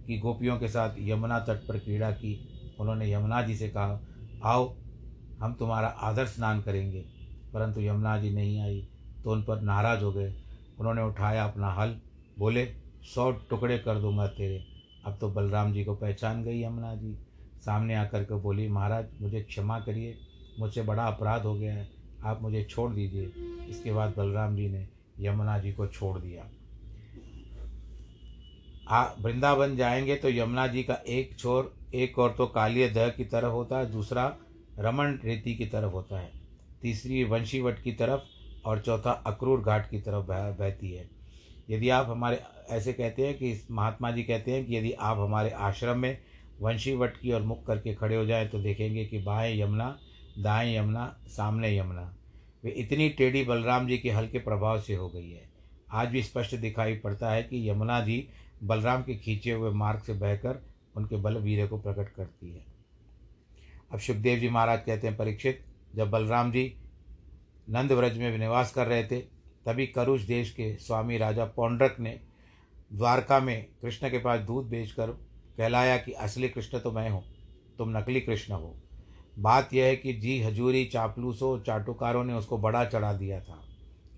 की 0.07 0.19
गोपियों 0.19 0.59
के 0.59 0.69
साथ 0.69 0.95
यमुना 0.99 1.39
तट 1.39 1.69
पर 1.69 1.79
क्रीड़ा 1.79 2.11
की। 2.11 2.49
उन्होंने 2.81 3.13
यमुना 3.13 3.43
जी 3.43 3.57
से 3.57 3.69
कहा, 3.69 4.01
आओ, 4.45 4.77
हम 5.41 5.55
तुम्हारा 5.55 5.89
आदर 5.89 6.27
स्नान 6.27 6.63
करेंगे। 6.63 7.05
परंतु 7.55 7.81
यमुना 7.81 8.19
जी 8.19 8.31
नहीं 8.31 8.61
आई 8.61 8.89
तो 9.25 9.31
उन 9.31 9.43
पर 9.43 9.61
नाराज़ 9.61 10.05
हो 10.05 10.13
गए। 10.13 10.35
उन्होंने 10.79 11.03
उठाया 11.03 11.45
अपना 11.45 11.73
हल, 11.73 12.01
बोले, 12.39 12.67
सौ 13.15 13.31
टुकड़े 13.31 13.79
कर 13.79 13.99
दूँ 13.99 14.13
मैं 14.13 14.29
तेरे। 14.29 14.65
अब 15.05 15.19
तो 15.21 15.31
बलराम 15.31 15.73
जी 15.73 15.85
को 15.85 15.95
पहचान 15.95 16.45
गई 16.45 16.63
यमुना 16.63 16.95
जी। 16.95 17.19
सामने 17.61 17.95
आकर 17.95 18.23
के 18.23 18.35
बोली, 18.35 18.69
महाराज, 18.69 19.07
मुझे 19.21 19.41
क्षमा 19.41 19.81
करिए, 19.81 20.19
मुझसे 20.59 20.83
बड़ा 20.83 21.05
अपराध 21.05 21.43
हो 21.43 21.55
गया 21.55 21.75
है, 21.75 21.89
आप 22.25 22.43
मुझे 22.43 22.65
छोड़ 22.65 22.93
दीजिए। 22.93 23.33
इसके 23.69 23.93
बाद 23.93 24.15
बलराम 24.17 24.57
जी 24.57 24.69
ने 24.69 24.89
यमुना 25.21 25.59
जी 25.59 25.73
को 25.73 25.87
छोड़ 25.87 26.19
दिया। 26.19 26.49
आ, 28.91 29.13
वृंदावन 29.21 29.77
जाएँगे 29.77 30.17
तो 30.17 30.31
यमुना 30.31 30.67
जी 30.67 30.83
का 30.83 30.95
एक 30.95 31.39
छोर, 31.39 31.77
एक 31.95 32.19
और 32.19 32.35
तो 32.39 32.47
कालिय 32.47 32.89
दह 32.89 33.09
की 33.09 33.25
तरफ़ 33.25 33.53
होता 33.53 33.79
है, 33.79 33.93
दूसरा 33.93 34.37
रमन 34.79 35.21
रेती 35.25 35.55
की 35.55 35.67
तरफ़ 35.67 35.93
होता 35.93 36.21
है, 36.21 36.33
तीसरी 36.83 37.25
वंशीवट 37.25 37.83
की 37.83 37.93
तरफ़, 37.93 38.21
और 38.65 38.81
चौथा 38.81 39.11
अक्रूर 39.11 39.61
घाट 39.61 39.91
की 39.91 40.01
तरफ़ 40.01 40.27
बह, 40.27 40.51
बहती 40.51 40.93
है। 40.93 41.11
यदि 41.71 41.89
आप 41.89 42.07
हमारे, 42.09 42.41
ऐसे 42.71 42.93
कहते 42.93 43.27
हैं 43.27 43.39
कि, 43.39 43.67
महात्मा 43.71 44.11
जी 44.11 44.23
कहते 44.23 44.53
हैं 44.53 44.67
कि 44.67 44.77
यदि 44.77 44.93
आप 44.93 45.19
हमारे 45.19 45.51
आश्रम 45.51 45.99
में 45.99 46.19
वंशीवट 46.61 47.17
की 47.17 47.33
ओर 47.33 47.43
मुख 47.43 47.67
करके 47.67 47.95
खड़े 47.95 48.17
हो 48.17 48.25
जाएँ 48.27 48.49
तो 48.49 48.59
देखेंगे 48.59 49.05
कि 49.05 49.19
बाएँ 49.19 49.61
यमुना, 49.61 49.99
दाएँ 50.39 50.77
यमुना, 50.77 51.19
सामने 51.27 51.79
यमुना। 51.79 52.15
वे 52.65 52.71
इतनी 52.71 53.09
टेढ़ी 53.09 53.45
बलराम 53.45 53.87
जी 53.89 53.99
के 53.99 54.11
हल्के 54.11 54.39
प्रभाव 54.39 54.81
से 54.81 54.95
हो 54.95 55.09
गई 55.09 55.31
है। 55.31 55.49
आज 55.93 56.09
भी 56.09 56.23
स्पष्ट 56.23 56.57
दिखाई 56.57 56.95
पड़ता 56.95 57.31
है 57.31 57.43
कि 57.43 57.71
यमुना 57.71 58.01
जी 58.01 58.29
बलराम 58.63 59.03
के 59.03 59.15
खींचे 59.15 59.53
हुए 59.53 59.71
मार्ग 59.71 60.01
से 60.01 60.13
बहकर 60.13 60.63
उनके 60.97 61.17
बल 61.17 61.37
वीर 61.37 61.67
को 61.67 61.79
प्रकट 61.79 62.09
करती 62.09 62.53
है। 62.53 62.65
अब 63.93 63.99
सुखदेव 63.99 64.39
जी 64.39 64.49
महाराज 64.49 64.83
कहते 64.87 65.07
हैं, 65.07 65.17
परीक्षित, 65.17 65.65
जब 65.95 66.11
बलराम 66.11 66.53
जी 66.53 66.77
नंद 67.71 67.93
व्रज 67.93 68.19
में 68.19 68.39
निवास 68.39 68.73
कर 68.73 68.87
रहे 68.87 69.05
थे, 69.05 69.21
तभी 69.67 69.87
करुष 69.87 70.23
देश 70.23 70.51
के 70.51 70.77
स्वामी 70.77 71.19
राजा 71.19 71.45
पौंड्रक 71.45 71.97
ने 72.01 72.21
द्वारका 72.93 73.41
में 73.41 73.67
कृष्ण 73.83 74.11
के 74.11 74.19
पास 74.19 74.41
दूध 74.41 74.69
बेचकर 74.69 75.28
कहलाया 75.59 75.97
कि 75.97 76.13
असली 76.13 76.49
कृष्ण 76.49 76.79
तो 76.79 76.93
मैं 76.93 77.09
हूँ, 77.11 77.23
तुम 77.79 77.97
नकली 77.97 78.21
कृष्ण 78.21 78.55
हो। 78.55 78.75
बात 79.39 79.75
यह 79.75 79.85
है 79.85 79.97
कि 79.97 80.13
जी 80.13 80.41
हजूरी 80.43 80.85
चापलूसों 80.85 81.59
चाटुकारों 81.61 82.25
ने 82.25 82.33
उसको 82.33 82.59
बड़ा 82.59 82.85
चढ़ा 82.85 83.13
दिया 83.13 83.41
था। 83.41 83.63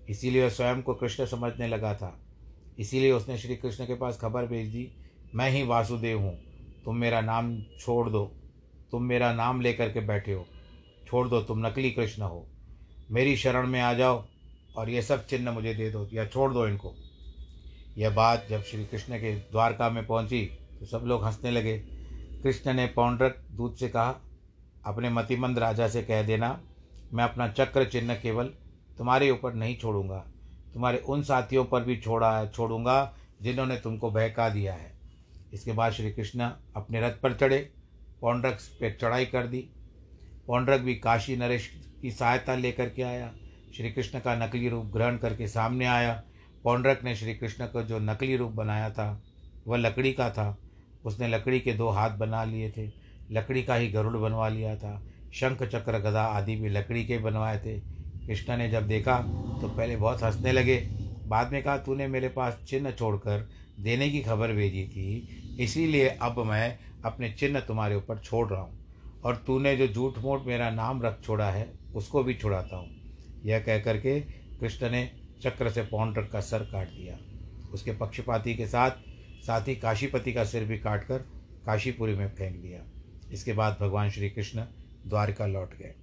इसीलिए 0.09 0.43
वह 0.43 0.49
स्वयं 0.49 0.81
को 0.81 0.93
कृष्ण 0.93 1.25
समझने 1.25 1.67
लगा 1.67 1.93
था। 1.95 2.17
इसीलिए 2.79 3.11
उसने 3.11 3.37
श्री 3.37 3.55
कृष्ण 3.55 3.85
के 3.85 3.95
पास 3.95 4.17
खबर 4.17 4.45
भेज 4.45 4.67
दी, 4.67 4.87
मैं 5.35 5.49
ही 5.49 5.63
वासुदेव 5.63 6.19
हूँ, 6.19 6.37
तुम 6.85 6.95
मेरा 6.95 7.21
नाम 7.21 7.55
छोड़ 7.79 8.09
दो, 8.09 8.23
तुम 8.91 9.03
मेरा 9.03 9.33
नाम 9.33 9.61
लेकर 9.61 9.91
के 9.91 9.99
बैठे 9.99 10.33
हो, 10.33 10.45
छोड़ 11.07 11.27
दो, 11.27 11.41
तुम 11.41 11.65
नकली 11.65 11.91
कृष्ण 11.91 12.23
हो। 12.23 12.45
मेरी 13.11 13.35
शरण 13.37 13.67
में 13.67 13.79
आ 13.81 13.93
जाओ 13.93 14.23
और 14.75 14.89
ये 14.89 15.01
सब 15.01 15.25
चिन्ह 15.27 15.51
मुझे 15.51 15.73
दे 15.73 15.89
दो 15.91 16.07
या 16.13 16.25
छोड़ 16.25 16.51
दो 16.53 16.67
इनको। 16.67 16.93
यह 17.97 18.09
बात 18.09 18.45
जब 18.49 18.63
श्री 18.63 18.85
कृष्ण 18.85 19.17
के 19.17 19.33
द्वारका 19.35 19.89
में 19.89 20.05
पहुँची 20.07 20.49
तो 20.81 20.87
सब 20.87 21.03
लोग 21.05 21.23
हंसने 21.25 21.49
लगे। 21.51 21.77
कृष्ण 22.43 22.73
ने 22.73 22.85
पौंड्रक 22.87 23.35
दूत 23.51 23.79
से 23.79 23.87
कहा, 23.89 24.15
अपने 24.85 25.09
मतिमंद 25.09 25.59
राजा 25.59 25.87
से 25.87 26.01
कह 26.03 26.21
देना, 26.23 26.59
मैं 27.13 27.23
अपना 27.23 27.47
चक्र 27.49 27.83
चिन्ह 27.85 28.15
केवल 28.15 28.45
तुम्हारे 28.97 29.29
ऊपर 29.29 29.53
नहीं 29.53 29.75
छोड़ूँगा, 29.77 30.17
तुम्हारे 30.73 30.97
उन 30.99 31.23
साथियों 31.23 31.65
पर 31.65 31.83
भी 31.83 31.97
छोड़ा, 31.97 32.45
छोड़ूँगा 32.47 33.13
जिन्होंने 33.41 33.77
तुमको 33.77 34.09
बहका 34.11 34.47
दिया 34.49 34.73
है। 34.73 34.91
इसके 35.53 35.71
बाद 35.71 35.91
श्री 35.93 36.11
कृष्ण 36.11 36.49
अपने 36.75 37.01
रथ 37.01 37.21
पर 37.23 37.33
चढ़े, 37.33 37.57
पौंड्रक 38.21 38.57
पे 38.79 38.91
चढ़ाई 38.91 39.25
कर 39.25 39.47
दी। 39.47 39.61
पौंड्रक 40.47 40.81
भी 40.81 40.95
काशी 40.95 41.35
नरेश 41.35 41.69
की 42.01 42.11
सहायता 42.11 42.55
लेकर 42.55 42.89
के 42.89 43.01
आया। 43.03 43.31
श्री 43.77 43.91
कृष्ण 43.91 44.19
का 44.19 44.35
नकली 44.37 44.69
रूप 44.69 44.85
ग्रहण 44.85 45.17
करके 45.17 45.47
सामने 45.47 45.85
आया। 45.87 46.21
पौंड्रक 46.63 47.03
ने 47.03 47.15
श्री 47.15 47.35
कृष्ण 47.35 47.67
को 47.67 47.83
जो 47.83 47.99
नकली 48.01 48.35
रूप 48.37 48.51
बनाया 48.53 48.89
था, 48.89 49.21
वह 49.67 49.77
लकड़ी 49.77 50.13
का 50.13 50.29
था। 50.29 50.57
उसने 51.05 51.27
लकड़ी 51.27 51.59
के 51.59 51.73
दो 51.73 51.89
हाथ 51.89 52.09
बना 52.09 52.43
लिए 52.43 52.71
थे। 52.77 52.89
लकड़ी 53.31 53.63
का 53.63 53.75
ही 53.75 53.87
गरुड़ 53.87 54.17
बनवा 54.17 54.49
लिया 54.49 54.75
था। 54.75 55.01
शंख, 55.33 55.63
चक्र, 55.63 55.99
गदा 55.99 56.23
आदि 56.23 56.55
भी 56.55 56.69
लकड़ी 56.69 57.05
के 57.05 57.17
बनवाए 57.17 57.57
थे। 57.57 57.79
कृष्ण 58.27 58.57
ने 58.57 58.69
जब 58.69 58.87
देखा 58.87 59.17
तो 59.61 59.67
पहले 59.67 59.95
बहुत 59.95 60.23
हंसने 60.23 60.51
लगे। 60.51 60.77
बाद 61.27 61.51
में 61.51 61.63
कहा, 61.63 61.77
तूने 61.77 62.07
मेरे 62.07 62.29
पास 62.29 62.59
चिन्ह 62.67 62.91
छोड़कर 62.91 63.49
देने 63.79 64.09
की 64.09 64.21
खबर 64.21 64.53
भेजी 64.53 64.83
थी। 64.83 65.27
इसीलिए 65.59 66.07
अब 66.07 66.39
मैं 66.39 66.79
अपने 67.05 67.31
चिन्ह 67.31 67.59
तुम्हारे 67.59 67.95
ऊपर 67.95 68.17
छोड़ 68.17 68.49
रहा 68.49 68.61
हूँ। 68.61 68.79
और 69.23 69.35
तूने 69.35 69.75
जो 69.77 69.87
झूठ 69.87 70.17
मूठ 70.17 70.45
मेरा 70.45 70.69
नाम 70.69 71.01
रख 71.01 71.21
छोड़ा 71.23 71.49
है, 71.51 71.73
उसको 71.95 72.23
भी 72.23 72.33
छुड़ाता 72.33 72.75
हूँ। 72.75 72.89
यह 73.45 73.59
कह 73.59 73.79
करके 73.79 74.19
कृष्ण 74.59 74.89
ने 74.89 75.11
चक्र 75.41 75.69
से 75.69 75.81
पौंड्रक 75.81 76.29
का 76.31 76.41
सर 76.41 76.59
काट 76.59 76.87
दिया। 76.87 77.17
उसके 77.73 77.91
पक्षपाती 77.91 78.55
के 78.55 78.67
साथ 78.67 78.91
साथ 79.41 79.67
ही 79.67 79.75
काशीपति 79.75 80.33
का 80.33 80.43
सिर 80.45 80.63
भी 80.65 80.77
काट 80.77 81.03
कर 81.03 81.25
काशीपुरी 81.65 82.15
में 82.15 82.27
फेंक 82.29 82.55
दिया। 82.61 82.79
इसके 83.31 83.53
बाद 83.53 83.77
भगवान 83.81 84.09
श्री 84.09 84.29
कृष्ण 84.29 84.63
द्वारका 85.07 85.45
लौट 85.47 85.75
गए। 85.75 85.93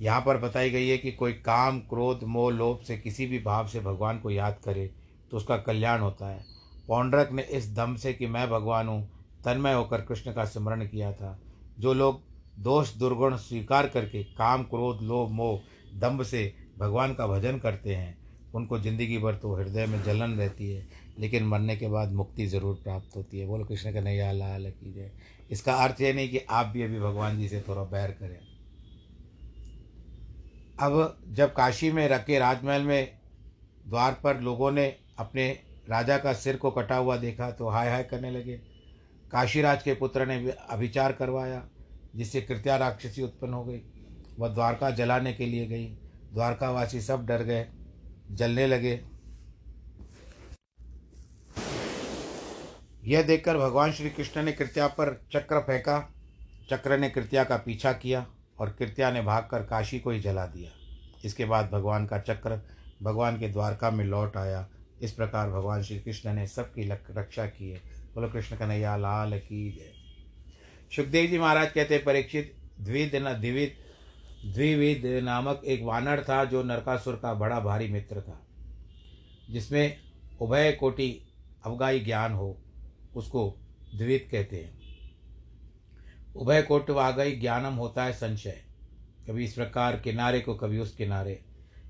यहाँ 0.00 0.20
पर 0.20 0.36
बताई 0.38 0.70
गई 0.70 0.88
है 0.88 0.96
कि 0.98 1.12
कोई 1.12 1.32
काम, 1.32 1.78
क्रोध, 1.80 2.22
मोह, 2.24 2.50
लोभ 2.52 2.80
से 2.80 2.96
किसी 2.98 3.26
भी 3.26 3.38
भाव 3.38 3.66
से 3.66 3.80
भगवान 3.80 4.18
को 4.18 4.30
याद 4.30 4.58
करे 4.64 4.90
तो 5.30 5.36
उसका 5.36 5.56
कल्याण 5.58 6.00
होता 6.00 6.28
है। 6.28 6.44
पौंड्रक 6.88 7.32
ने 7.32 7.42
इस 7.42 7.68
दम 7.74 7.94
से 7.96 8.12
कि 8.12 8.26
मैं 8.26 8.48
भगवान 8.50 8.88
हूँ, 8.88 9.02
तन्मय 9.44 9.74
होकर 9.74 10.00
कृष्ण 10.00 10.32
का 10.32 10.44
स्मरण 10.44 10.86
किया 10.86 11.12
था। 11.12 11.38
जो 11.78 11.92
लोग 11.94 12.22
दोष, 12.58 12.94
दुर्गुण 12.94 13.36
स्वीकार 13.36 13.86
करके 13.88 14.22
काम, 14.24 14.62
क्रोध, 14.62 15.02
लोभ, 15.02 15.30
मोह, 15.30 15.60
दम्भ 15.98 16.22
से 16.22 16.52
भगवान 16.78 17.14
का 17.14 17.26
भजन 17.26 17.58
करते 17.58 17.94
हैं, 17.94 18.16
उनको 18.54 18.78
ज़िंदगी 18.78 19.18
भर 19.18 19.34
तो 19.34 19.54
हृदय 19.54 19.86
में 19.86 20.02
जलन 20.02 20.34
रहती 20.34 20.70
है। 20.70 20.86
लेकिन 21.20 21.44
मरने 21.44 21.76
के 21.76 21.88
बाद 21.88 22.12
मुक्ति 22.12 22.46
ज़रूर 22.46 22.74
प्राप्त 22.74 23.16
होती 23.16 23.38
है। 23.38 23.46
बोलो, 23.46 23.64
कृष्ण 23.64 23.92
का 23.92 24.00
नैया 24.00 24.30
लाल 24.32 24.70
की 24.72 24.92
जाए 24.92 25.10
इसका 25.50 25.74
अर्थ 25.74 26.00
ये 26.00 26.12
नहीं 26.12 26.28
कि 26.28 26.38
आप 26.50 26.66
भी 26.66 26.82
अभी 26.82 27.00
भगवान 27.00 27.38
जी 27.38 27.48
से 27.48 27.60
थोड़ा 27.68 27.82
बैर 27.84 28.10
करें। 28.20 28.38
अब 30.78 31.22
जब 31.28 31.52
काशी 31.54 31.90
में 31.92 32.06
रखे 32.08 32.38
राजमहल 32.38 32.82
में 32.82 33.18
द्वार 33.86 34.20
पर 34.24 34.40
लोगों 34.40 34.70
ने 34.72 34.86
अपने 35.18 35.48
राजा 35.88 36.16
का 36.18 36.32
सिर 36.34 36.56
को 36.56 36.70
कटा 36.70 36.96
हुआ 36.96 37.16
देखा 37.16 37.50
तो 37.50 37.68
हाय 37.68 37.90
हाय 37.90 38.02
करने 38.04 38.30
लगे। 38.30 38.56
काशीराज 39.32 39.82
के 39.82 39.94
पुत्र 39.94 40.26
ने 40.26 40.36
अभिचार 40.50 41.12
करवाया, 41.12 41.62
जिससे 42.16 42.40
कृत्या 42.40 42.76
राक्षसी 42.76 43.22
उत्पन्न 43.22 43.52
हो 43.52 43.64
गई। 43.64 43.80
वह 44.38 44.48
द्वारका 44.48 44.90
जलाने 44.90 45.32
के 45.32 45.46
लिए 45.46 45.66
गई। 45.66 45.86
द्वारकावासी 46.32 47.00
सब 47.00 47.26
डर 47.26 47.42
गए, 47.42 47.66
जलने 48.30 48.66
लगे। 48.66 49.00
यह 53.04 53.22
देखकर 53.22 53.58
भगवान 53.58 53.92
श्री 53.92 54.10
कृष्ण 54.10 54.42
ने 54.42 54.52
कृत्या 54.52 54.86
पर 54.88 55.12
चक्र 55.32 55.60
फेंका। 55.60 55.98
चक्र 56.70 56.98
ने 56.98 57.08
कृत्या 57.10 57.44
का 57.44 57.56
पीछा 57.56 57.92
किया 57.92 58.26
और 58.58 58.70
कृत्या 58.70 59.10
ने 59.10 59.22
भागकर 59.22 59.62
काशी 59.62 59.98
को 60.00 60.10
ही 60.10 60.20
जला 60.20 60.46
दिया। 60.46 60.70
इसके 61.24 61.44
बाद 61.44 61.70
भगवान 61.70 62.06
का 62.06 62.18
चक्र 62.18 62.60
भगवान 63.02 63.38
के 63.38 63.48
द्वारका 63.48 63.90
में 63.90 64.04
लौट 64.04 64.36
आया। 64.36 64.66
इस 65.02 65.12
प्रकार 65.12 65.50
भगवान 65.50 65.82
श्री 65.82 65.98
कृष्ण 65.98 66.32
ने 66.34 66.46
सबकी 66.46 66.88
रक्षा 66.90 67.46
की 67.46 67.70
है। 67.70 67.80
बोलो 68.14 68.28
कृष्ण 68.28 68.56
कन्हैया, 68.56 68.96
लाल 68.96 69.38
की 69.38 69.70
जय। 69.72 69.92
सुखदेव 70.96 71.26
जी 71.30 71.38
महाराज 71.38 71.72
कहते 71.72 71.98
परीक्षित 71.98 72.54
द्विद 72.80 73.16
न 73.16 73.32
द्विविद 73.32 73.76
द्विविद 74.46 75.02
नामक 75.24 75.62
एक 75.64 75.82
वानर 75.82 76.22
था 76.22 76.44
जो 76.44 76.62
नरकासुर 76.62 77.14
का 77.14 77.32
बड़ा 77.34 77.60
भारी 77.60 77.88
मित्र 77.88 78.20
था, 78.20 78.40
जिसमें 79.50 79.96
उभय 80.40 80.72
कोटि 80.72 81.08
अवगाई 81.66 82.00
ज्ञान 82.00 82.32
हो। 82.32 82.56
उसको 83.16 83.58
द्वित 83.94 84.28
कहते 84.30 84.56
हैं। 84.56 84.80
उभय 86.36 86.62
कोट 86.62 86.90
वागई 86.90 87.36
ज्ञानम 87.36 87.74
होता 87.74 88.04
है 88.04 88.12
संशय। 88.12 88.62
कभी 89.28 89.44
इस 89.44 89.52
प्रकार 89.52 89.96
किनारे 89.96 90.40
को 90.40 90.54
कभी 90.54 90.78
उस 90.78 90.94
किनारे। 90.94 91.44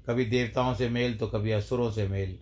कभी 0.07 0.25
देवताओं 0.25 0.75
से 0.75 0.89
मेल 0.89 1.19
तो 1.19 1.27
कभी 1.27 1.51
असुरों 1.51 1.91
से 1.91 2.09
मेल। 2.09 2.39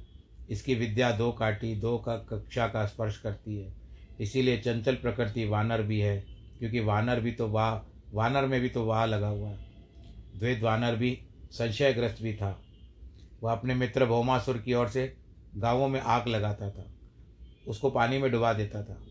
इसकी 0.51 0.75
विद्या 0.75 1.11
दो 1.11 1.33
काटी, 1.33 1.75
दो 1.75 1.99
का 1.99 2.17
कक्षा 2.17 2.69
का 2.69 2.87
स्पर्श 2.87 3.19
करती 3.19 3.57
है। 3.57 3.75
इसीलिए 4.21 4.59
चंचल 4.59 4.95
प्रकृति 4.95 5.45
वानर 5.45 5.83
भी 5.83 6.01
है, 6.01 6.27
क्योंकि 6.59 6.81
वानर 6.81 7.21
भी 7.21 7.33
तो 7.33 7.49
वाह 7.49 7.95
वानर 8.15 8.47
में 8.47 8.61
भी 8.61 8.69
तो 8.69 8.85
वाह 8.85 9.05
लगा 9.05 9.29
हुआ 9.29 9.49
है। 9.49 9.59
द्वैत 10.39 10.63
वानर 10.63 10.97
भी 10.97 11.23
संशयग्रस्त 11.51 12.23
भी 12.23 12.35
था। 12.35 12.63
वह 13.43 13.53
अपने 13.53 13.75
मित्र 13.75 14.07
भौमासुर 14.07 14.59
की 14.59 14.75
ओर 14.75 14.89
से 14.89 15.17
गाँवों 15.57 15.89
में 15.89 16.01
आग 16.01 16.29
लगाता 16.29 16.71
था। 16.71 16.98
उसको 17.69 17.91
पानी 17.91 18.19
में 18.19 18.33
डुबा 18.33 18.53
देता 18.53 18.83
था। 18.83 19.03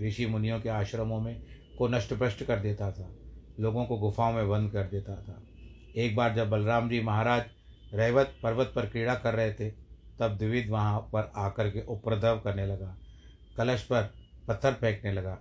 ऋषि 0.00 0.26
मुनियों 0.26 0.60
के 0.60 0.68
आश्रमों 0.68 1.20
में 1.20 1.42
को 1.78 1.88
नष्ट 1.88 2.14
भ्रष्ट 2.14 2.44
कर 2.44 2.58
देता 2.58 2.92
था। 2.92 3.16
लोगों 3.60 3.84
को 3.84 3.96
गुफाओं 3.96 4.32
में 4.32 4.48
बंद 4.48 4.72
कर 4.72 4.82
देता 4.82 5.14
था। 5.14 5.42
एक 5.96 6.16
बार 6.16 6.34
जब 6.34 6.50
बलराम 6.50 6.90
जी 6.90 7.00
महाराज 7.00 7.44
रैवत 7.94 8.36
पर्वत 8.42 8.72
पर 8.76 8.86
क्रीड़ा 8.86 9.14
कर 9.14 9.34
रहे 9.34 9.52
थे, 9.52 9.70
तब 10.18 10.36
द्विविध 10.38 10.70
वहाँ 10.70 11.00
पर 11.00 11.32
आकर 11.36 11.70
के 11.70 11.86
उपद्रव 11.86 12.40
करने 12.40 12.66
लगा। 12.66 12.98
कलश 13.56 13.82
पर 13.82 14.14
पत्थर 14.48 14.72
फेंकने 14.72 15.12
लगा। 15.12 15.38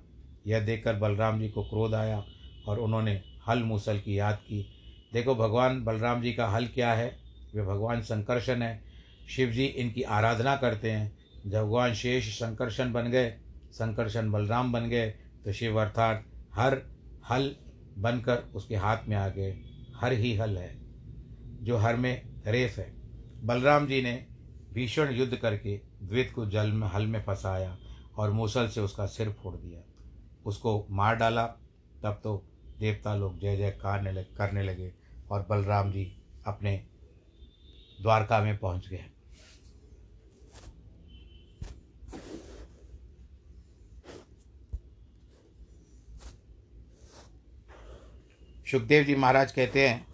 यह 0.47 0.59
देखकर 0.59 0.95
बलराम 0.95 1.39
जी 1.39 1.49
को 1.49 1.63
क्रोध 1.63 1.93
आया 1.93 2.25
और 2.67 2.79
उन्होंने 2.79 3.21
हल 3.47 3.63
मूसल 3.63 3.99
की 3.99 4.19
याद 4.19 4.35
की। 4.35 4.69
देखो 5.13 5.35
भगवान 5.35 5.83
बलराम 5.83 6.21
जी 6.21 6.33
का 6.33 6.47
हल 6.47 6.67
क्या 6.67 6.93
है? 6.93 7.19
वे 7.55 7.61
भगवान 7.61 8.01
संकर्षण 8.01 8.61
है। 8.61 8.83
शिव 9.29 9.49
जी 9.49 9.65
इनकी 9.65 10.01
आराधना 10.01 10.55
करते 10.55 10.91
हैं। 10.91 11.18
भगवान 11.49 11.93
शेष 11.93 12.33
संकर्षण 12.39 12.91
बन 12.91 13.07
गए, 13.07 13.29
संकर्षण 13.71 14.31
बलराम 14.31 14.71
बन 14.73 14.89
गए 14.89 15.09
तो 15.45 15.53
शिव 15.53 15.79
अर्थात 15.81 16.25
हर 16.55 16.81
हल 17.29 17.55
बनकर 17.97 18.37
उसके 18.53 18.75
हाथ 18.75 19.07
में 19.07 19.15
आ 19.17 19.27
गए। 19.29 19.57
हर 19.95 20.13
ही 20.13 20.35
हल 20.35 20.57
है, 20.57 20.77
जो 21.61 21.77
हर 21.77 21.95
में 21.95 22.21
रेफ 22.47 22.77
है। 22.77 22.93
बलराम 23.43 23.87
जी 23.87 24.01
ने 24.01 24.13
भीषण 24.73 25.13
युद्ध 25.13 25.35
करके 25.35 25.79
द्वित 26.03 26.31
को 26.35 26.45
जल 26.45 26.71
में, 26.71 26.87
हल 26.87 27.07
में 27.07 27.21
फंसाया 27.23 27.77
और 28.17 28.31
मूसल 28.31 28.67
से 28.67 28.81
उसका 28.81 29.05
सिर 29.05 29.29
फोड़ 29.33 29.55
दिया। 29.55 29.81
उसको 30.45 30.85
मार 30.89 31.15
डाला, 31.15 31.45
तब 32.03 32.19
तो 32.23 32.43
देवता 32.79 33.15
लोग 33.15 33.39
जय 33.39 33.57
जय 33.57 33.71
करने 33.81 34.63
लगे 34.63 34.93
और 35.31 35.45
बलराम 35.49 35.91
जी 35.91 36.05
अपने 36.45 36.75
द्वारका 38.01 38.41
में 38.43 38.57
पहुँच 38.57 38.87
गए। 38.89 39.05
सुखदेव 48.71 49.03
जी 49.03 49.15
महाराज 49.15 49.51
कहते 49.51 49.87
हैं 49.87 50.05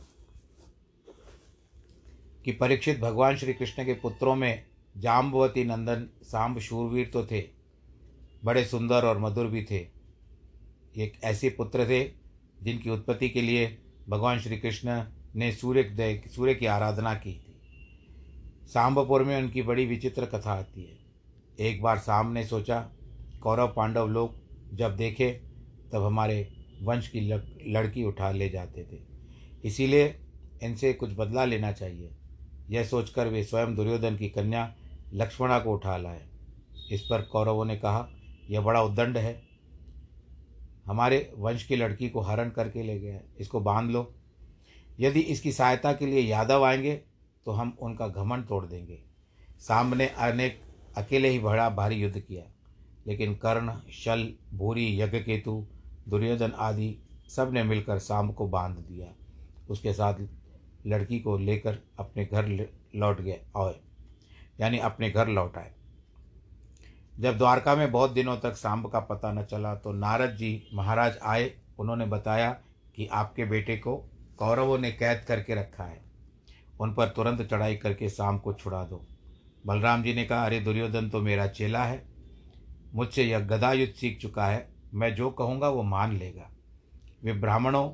कि 2.45 2.51
परीक्षित 2.51 2.99
भगवान 2.99 3.37
श्री 3.37 3.53
कृष्ण 3.53 3.85
के 3.85 3.93
पुत्रों 3.93 4.35
में 4.35 4.63
जाम्बवती 4.97 5.63
नंदन, 5.63 6.07
सांब 6.23 6.59
शूरवीर 6.59 7.09
तो 7.13 7.25
थे, 7.25 7.41
बड़े 8.45 8.65
सुंदर 8.65 9.05
और 9.05 9.19
मधुर 9.19 9.47
भी 9.47 9.63
थे। 9.63 9.87
एक 10.95 11.19
ऐसे 11.23 11.49
पुत्र 11.49 11.85
थे 11.85 12.03
जिनकी 12.63 12.89
उत्पत्ति 12.89 13.29
के 13.29 13.41
लिए 13.41 13.77
भगवान 14.09 14.39
श्री 14.39 14.57
कृष्ण 14.57 15.03
ने 15.35 15.51
सूर्य 15.51 16.23
सूर्य 16.35 16.55
की 16.55 16.65
आराधना 16.65 17.13
की 17.15 17.33
थी। 17.33 18.67
सांबपुर 18.67 19.23
में 19.23 19.37
उनकी 19.37 19.61
बड़ी 19.61 19.85
विचित्र 19.85 20.25
कथा 20.25 20.53
आती 20.53 20.83
है। 20.83 21.67
एक 21.67 21.81
बार 21.81 21.97
सांब 21.97 22.33
ने 22.33 22.45
सोचा, 22.45 22.79
कौरव 23.41 23.73
पांडव 23.75 24.07
लोग 24.07 24.39
जब 24.73 24.95
देखे, 24.95 25.31
तब 25.93 26.03
हमारे 26.03 26.54
वंश 26.85 27.07
की 27.07 27.21
लड़की 27.71 28.03
उठा 28.03 28.31
ले 28.31 28.49
जाते 28.49 28.83
थे। 28.83 28.99
इसीलिए 29.67 30.19
इनसे 30.63 30.93
कुछ 30.93 31.09
बदला 31.17 31.45
लेना 31.45 31.71
चाहिए। 31.71 32.11
यह 32.69 32.83
सोचकर 32.83 33.27
वे 33.27 33.43
स्वयं 33.43 33.75
दुर्योधन 33.75 34.17
की 34.17 34.29
कन्या 34.29 34.75
लक्ष्मणा 35.13 35.59
को 35.59 35.73
उठा 35.73 35.97
लाए। 35.97 36.27
इस 36.91 37.01
पर 37.01 37.21
कौरवों 37.21 37.65
ने 37.65 37.75
कहा, 37.75 38.09
यह 38.49 38.61
बड़ा 38.61 38.81
उद्दंड 38.81 39.17
है। 39.17 39.43
हमारे 40.85 41.33
वंश 41.37 41.63
की 41.63 41.75
लड़की 41.75 42.09
को 42.09 42.21
हरण 42.21 42.49
करके 42.49 42.83
ले 42.83 42.99
गया 42.99 43.21
इसको 43.39 43.59
बाँध 43.59 43.91
लो। 43.91 44.15
यदि 44.99 45.19
इसकी 45.19 45.51
सहायता 45.51 45.93
के 45.93 46.05
लिए 46.05 46.19
यादव 46.19 46.63
आएँगे 46.63 46.95
तो 47.45 47.51
हम 47.51 47.77
उनका 47.81 48.07
घमंड 48.07 48.47
तोड़ 48.47 48.65
देंगे। 48.65 48.99
सामने 49.59 50.07
अनेक, 50.07 50.61
अकेले 50.97 51.29
ही 51.29 51.39
बड़ा 51.39 51.69
भारी 51.69 51.95
युद्ध 51.95 52.19
किया। 52.19 52.43
लेकिन 53.07 53.35
कर्ण, 53.35 53.91
शल, 53.91 54.33
भूरी 54.53 55.01
यज्ञ 55.01 55.19
केतु 55.19 55.67
दुर्योधन 56.09 56.51
आदि 56.51 56.97
सबने 57.29 57.63
मिलकर 57.63 57.99
सांब 57.99 58.33
को 58.33 58.47
बाँध 58.47 58.75
दिया। 58.77 59.07
उसके 59.69 59.93
साथ 59.93 60.13
लड़की 60.87 61.19
को 61.19 61.37
लेकर 61.37 61.77
अपने 61.99 62.25
घर 62.25 62.69
लौट 62.95 63.21
गए 63.21 63.39
और 63.55 63.81
यानी 64.61 64.79
अपने 64.79 65.09
घर 65.11 65.27
लौट 65.27 65.57
आए। 65.57 65.71
जब 67.19 67.37
द्वारका 67.37 67.75
में 67.75 67.91
बहुत 67.91 68.11
दिनों 68.11 68.37
तक 68.37 68.55
सांब 68.55 68.91
का 68.91 68.99
पता 68.99 69.31
न 69.31 69.43
चला 69.43 69.75
तो 69.75 69.91
नारद 69.91 70.35
जी 70.35 70.67
महाराज 70.73 71.17
आए। 71.23 71.53
उन्होंने 71.79 72.05
बताया 72.05 72.51
कि 72.95 73.07
आपके 73.07 73.45
बेटे 73.45 73.77
को 73.77 73.95
कौरवों 74.37 74.77
ने 74.77 74.91
कैद 74.91 75.25
करके 75.27 75.55
रखा 75.55 75.83
है। 75.83 76.01
उन 76.79 76.93
पर 76.93 77.07
तुरंत 77.07 77.41
चढ़ाई 77.41 77.75
करके 77.75 78.09
शाम 78.09 78.37
को 78.37 78.53
छुड़ा 78.53 78.83
दो। 78.83 79.05
बलराम 79.67 80.03
जी 80.03 80.13
ने 80.13 80.25
कहा, 80.25 80.45
अरे 80.45 80.59
दुर्योधन 80.59 81.09
तो 81.09 81.21
मेरा 81.21 81.47
चेला 81.47 81.83
है। 81.83 82.05
मुझसे 82.93 83.23
यह 83.23 83.39
गदा 83.39 83.73
युद्ध 83.73 83.93
सीख 83.93 84.19
चुका 84.19 84.45
है। 84.45 84.74
मैं 84.95 85.15
जो 85.15 85.29
कहूँगा 85.29 85.69
वो 85.69 85.83
मान 85.83 86.17
लेगा। 86.17 86.49
वे 87.23 87.33
ब्राह्मणों, 87.33 87.89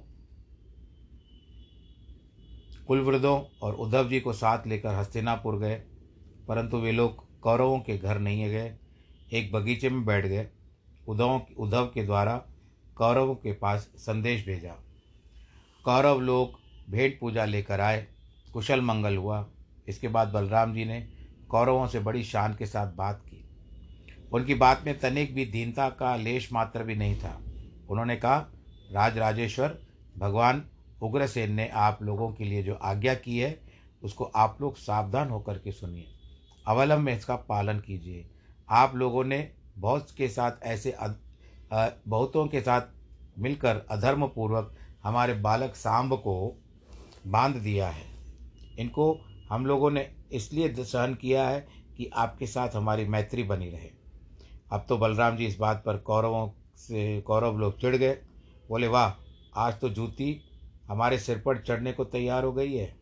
कुलवृद्धों 2.88 3.42
और 3.62 3.74
उद्धव 3.74 4.10
जी 4.10 4.20
को 4.20 4.34
साथ 4.34 4.68
लेकर 4.68 4.96
हस्तिनापुर 4.96 5.58
गए, 5.58 5.76
परंतु 6.48 6.78
वे 6.78 6.92
लोग 6.92 7.40
कौरवों 7.40 7.80
के 7.80 7.98
घर 7.98 8.20
नहीं 8.20 8.50
गए, 8.50 8.76
एक 9.34 9.52
बगीचे 9.52 9.90
में 9.90 10.06
बैठ 10.06 10.26
गए। 10.26 10.48
उद्धव 11.08 11.42
उद्धव 11.58 11.86
के 11.86 12.04
द्वारा 12.04 12.36
कौरवों 12.96 13.36
के 13.36 13.54
पास 13.54 13.82
संदेश 13.96 14.46
भेजा। 14.46 14.76
कौरव 15.86 16.20
लोग 16.20 16.60
भेंट 16.90 17.20
पूजा 17.20 17.46
लेकर 17.46 17.82
आए। 17.82 18.08
कुशल 18.54 18.82
मंगल 18.82 19.18
हुआ। 19.18 19.46
इसके 19.88 20.08
बाद 20.08 20.28
बलराम 20.28 20.74
जी 20.74 20.86
ने 20.86 21.02
कौरवों 21.50 21.88
से 21.88 22.00
बड़ी 22.00 22.24
शान 22.24 22.56
के 22.56 22.66
साथ 22.66 22.94
बात 22.94 23.22
की। 23.26 23.41
उनकी 24.34 24.54
बात 24.54 24.84
में 24.86 25.00
तनिक 25.00 25.34
भी 25.36 25.46
दीनता 25.46 25.90
का 25.90 26.16
लेश 26.16 26.52
मात्र 26.54 26.84
भी 26.84 26.96
नहीं 26.96 27.20
था। 27.20 27.42
उन्होंने 27.90 28.16
कहा, 28.16 28.38
राज 28.92 29.18
राजेश्वर, 29.18 29.78
भगवान 30.18 30.64
उग्रसेन 31.02 31.52
ने 31.52 31.68
आप 31.68 32.04
लोगों 32.04 32.32
के 32.34 32.44
लिए 32.44 32.64
जो 32.64 32.74
आज्ञा 32.74 33.14
की 33.16 33.40
है, 33.40 33.60
उसको 34.04 34.24
आप 34.24 34.58
लोग 34.62 34.78
सावधान 34.78 35.30
होकर 35.30 35.58
के 35.58 35.72
सुनिए। 35.72 36.08
अवलंब 36.68 37.00
में 37.00 37.18
इसका 37.18 37.36
पालन 37.36 37.80
कीजिए। 37.80 38.30
आप 38.70 38.96
लोगों 38.96 39.24
ने 39.24 39.52
बहुत 39.78 40.12
के 40.18 40.28
साथ 40.28 40.64
ऐसे 40.64 40.96
बहुतों 42.08 42.48
के 42.48 42.62
साथ 42.62 42.82
मिलकर 43.40 43.86
अधर्म 43.92 44.28
पूर्वक 44.28 44.74
हमारे 45.04 45.34
बालक 45.34 45.76
सांब 45.76 46.14
को 46.14 46.62
बाँध 47.28 47.56
दिया 47.56 47.88
है। 47.88 48.06
इनको 48.80 49.14
हम 49.50 49.66
लोगों 49.66 49.92
ने 49.92 50.12
इसलिए 50.32 50.74
सहन 50.76 51.14
किया 51.16 51.48
है 51.50 51.68
कि 51.98 52.10
आपके 52.16 52.48
साथ 52.48 52.70
हमारी 52.70 53.06
मैत्री 53.06 53.44
बनी 53.44 53.70
रहे। 53.70 54.01
अब 54.72 54.86
तो 54.90 54.98
बलराम 54.98 55.36
जी 55.36 55.46
इस 55.46 55.58
बात 55.60 55.84
पर 55.86 55.98
कौरवों 55.98 56.50
से, 56.76 57.22
कौरव 57.22 57.58
लोग 57.58 57.80
चिढ़ 57.80 57.96
गए। 57.96 58.18
बोले, 58.70 58.88
वाह, 58.88 59.14
आज 59.56 59.80
तो 59.80 59.90
जूती 59.90 60.42
हमारे 60.88 61.20
सिर 61.20 61.38
पर 61.38 61.58
चढ़ने 61.58 61.92
को 61.92 62.04
तैयार 62.04 62.44
हो 62.44 62.54
गई 62.54 62.74
है। 62.74 62.96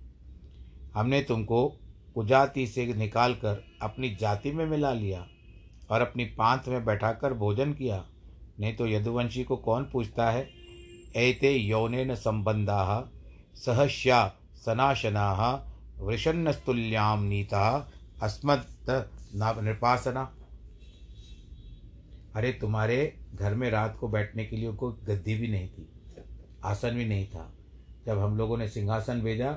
हमने 0.93 1.21
तुमको 1.21 1.67
कुजाति 2.15 2.67
से 2.67 2.93
निकाल 2.93 3.33
कर 3.33 3.63
अपनी 3.81 4.15
जाति 4.15 4.51
में 4.51 4.65
मिला 4.65 4.93
लिया 4.93 5.27
और 5.91 6.01
अपनी 6.01 6.25
पांथ 6.25 6.59
में 6.67 6.85
बैठाकर 6.85 7.33
भोजन 7.33 7.73
किया। 7.73 8.05
नहीं 8.59 8.75
तो 8.75 8.87
यदुवंशी 8.87 9.43
को 9.43 9.57
कौन 9.57 9.83
पूछता 9.83 10.31
है? 10.31 10.49
एते 11.15 11.55
यौन 11.55 12.15
संबंधा 12.15 13.09
सहस्या 13.55 14.33
सनाशना 14.55 15.31
वृषन्नस्तुल्याम 15.99 17.23
नीता 17.23 17.91
अस्मत् 18.23 18.89
नृपासना। 19.35 20.35
अरे 22.39 22.51
तुम्हारे 22.51 22.97
घर 23.35 23.53
में 23.53 23.69
रात 23.69 23.97
को 23.99 24.07
बैठने 24.07 24.45
के 24.45 24.55
लिए 24.55 24.71
कोई 24.73 24.93
गद्दी 25.05 25.33
भी 25.35 25.47
नहीं 25.47 25.69
थी, 25.69 25.87
आसन 26.63 26.89
भी 26.89 27.05
नहीं 27.05 27.25
था। 27.27 27.53
जब 28.05 28.19
हम 28.19 28.37
लोगों 28.37 28.57
ने 28.57 28.67
सिंहासन 28.67 29.21
भेजा, 29.21 29.51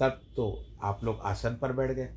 तब 0.00 0.20
तो 0.36 0.46
आप 0.82 1.04
लोग 1.04 1.20
आसन 1.20 1.58
पर 1.62 1.72
बैठ 1.72 1.90
गए। 1.90 2.08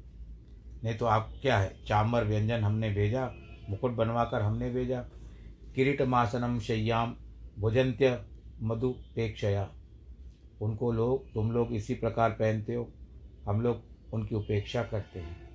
नहीं 0.83 0.95
तो 0.97 1.05
आप, 1.05 1.33
क्या 1.41 1.57
है, 1.57 1.73
चामर 1.87 2.23
व्यंजन 2.23 2.63
हमने 2.63 2.89
भेजा, 2.89 3.25
मुकुट 3.69 3.91
बनवाकर 3.91 4.41
हमने 4.41 4.69
भेजा। 4.69 5.01
किरीट 5.75 6.01
मासनम 6.01 6.59
शय्याम 6.59 7.15
भुजंत्य 7.59 8.23
मधुपेक्षया 8.61 9.69
उनको 10.61 10.91
लोग, 10.91 11.33
तुम 11.33 11.51
लोग 11.51 11.73
इसी 11.73 11.93
प्रकार 11.93 12.29
पहनते 12.29 12.75
हो। 12.75 12.87
हम 13.45 13.61
लोग 13.61 13.83
उनकी 14.13 14.35
उपेक्षा 14.35 14.83
करते 14.83 15.19
हैं। 15.19 15.49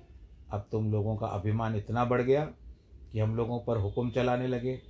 अब 0.49 0.67
तुम 0.71 0.91
लोगों 0.91 1.15
का 1.17 1.27
अभिमान 1.27 1.75
इतना 1.75 2.05
बढ़ 2.05 2.21
गया 2.21 2.47
कि 3.15 3.21
हम 3.21 3.35
लोगों 3.35 3.59
पर 3.59 3.77
हुक्म 3.77 4.09
चलाने 4.09 4.47
लगे। 4.47 4.81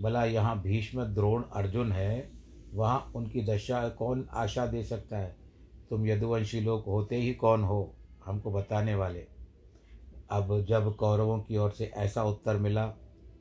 भला 0.00 0.24
यहाँ 0.24 0.62
भीष्म 0.62 1.04
द्रोण 1.04 1.42
अर्जुन 1.42 1.92
है, 1.92 2.30
वहाँ 2.72 3.12
उनकी 3.14 3.44
दशा 3.46 3.88
कौन 3.88 4.28
आशा 4.32 4.66
दे 4.66 4.82
सकता 4.82 5.18
है? 5.18 5.36
तुम 5.90 6.06
यदुवंशी 6.06 6.60
लोग 6.60 6.84
होते 6.84 7.16
ही 7.16 7.34
कौन 7.34 7.62
हो, 7.62 7.94
हमको 8.24 8.52
बताने 8.52 8.94
वाले। 8.94 9.26
अब 10.30 10.64
जब 10.68 10.96
कौरवों 10.96 11.38
की 11.38 11.56
ओर 11.56 11.70
से 11.70 11.84
ऐसा 11.84 12.24
उत्तर 12.24 12.56
मिला 12.56 12.86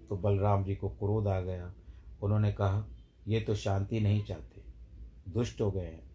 तो 0.10 0.18
बलराम 0.18 0.64
जी 0.64 0.76
को 0.76 0.90
क्रोध 0.90 1.28
आ 1.28 1.42
गया। 1.42 1.74
उन्होंने 2.22 2.52
कहा, 2.52 2.88
ये 3.28 3.40
तो 3.40 3.56
शांति 3.56 4.00
नहीं 4.00 4.24
चाहते। 4.24 4.62
दुष्ट 5.32 5.62
हो 5.62 5.72
गए 5.72 5.86
हैं। 5.86 6.12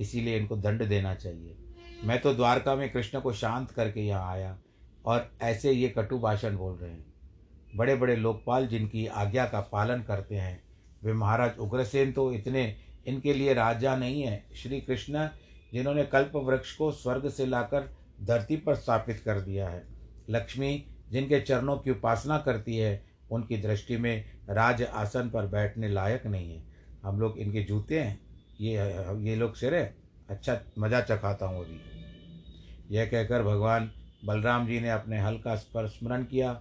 इसीलिए 0.00 0.36
इनको 0.38 0.56
दंड 0.56 0.88
देना 0.88 1.14
चाहिए। 1.14 1.56
मैं 2.04 2.20
तो 2.20 2.34
द्वारका 2.34 2.74
में 2.74 2.92
कृष्ण 2.92 3.20
को 3.20 3.32
शांत 3.32 3.70
करके 3.70 4.00
यहाँ 4.00 4.32
आया 4.32 4.58
और 5.06 5.32
ऐसे 5.42 5.72
ये 5.72 5.88
कटु 5.88 6.18
भाषण 6.18 6.56
बोल 6.56 6.76
रहे 6.76 6.90
हैं। 6.90 7.11
बड़े 7.76 7.94
बड़े 7.94 8.16
लोकपाल 8.16 8.66
जिनकी 8.66 9.06
आज्ञा 9.06 9.44
का 9.46 9.60
पालन 9.62 10.02
करते 10.02 10.34
हैं। 10.34 10.62
वे 11.04 11.12
महाराज 11.12 11.58
उग्रसेन 11.58 12.12
तो 12.12 12.32
इतने, 12.32 12.76
इनके 13.06 13.34
लिए 13.34 13.54
राजा 13.54 13.96
नहीं 13.96 14.22
है। 14.22 14.44
श्री 14.56 14.80
कृष्ण 14.80 15.28
जिन्होंने 15.72 16.04
कल्प 16.04 16.36
वृक्ष 16.36 16.76
को 16.76 16.90
स्वर्ग 16.92 17.28
से 17.28 17.46
लाकर 17.46 17.88
धरती 18.22 18.56
पर 18.56 18.74
स्थापित 18.74 19.22
कर 19.24 19.40
दिया 19.40 19.68
है। 19.68 19.82
लक्ष्मी 20.30 20.84
जिनके 21.10 21.40
चरणों 21.40 21.76
की 21.76 21.90
उपासना 21.90 22.38
करती 22.38 22.76
है, 22.76 23.02
उनकी 23.30 23.56
दृष्टि 23.56 23.96
में 23.96 24.24
राज 24.50 24.82
आसन 24.82 25.30
पर 25.30 25.46
बैठने 25.46 25.88
लायक 25.88 26.26
नहीं 26.26 26.54
है। 26.54 26.62
हम 27.02 27.20
लोग 27.20 27.38
इनके 27.38 27.62
जूते 27.62 28.00
हैं। 28.00 28.20
ये 28.60 28.74
ये 29.22 29.36
लोग 29.36 29.54
सिर 29.54 29.74
है। 29.74 29.94
अच्छा 30.30 30.60
मज़ा 30.78 31.00
चखाता 31.00 31.46
हूँ 31.46 31.64
अभी। 31.64 31.80
यह 32.90 33.06
कहकर 33.06 33.42
भगवान 33.42 33.90
बलराम 34.24 34.66
जी 34.66 34.80
ने 34.80 34.90
अपने 34.90 35.20
हल 35.20 35.38
का 35.38 35.54
स्मरण 35.56 36.24
किया 36.24 36.52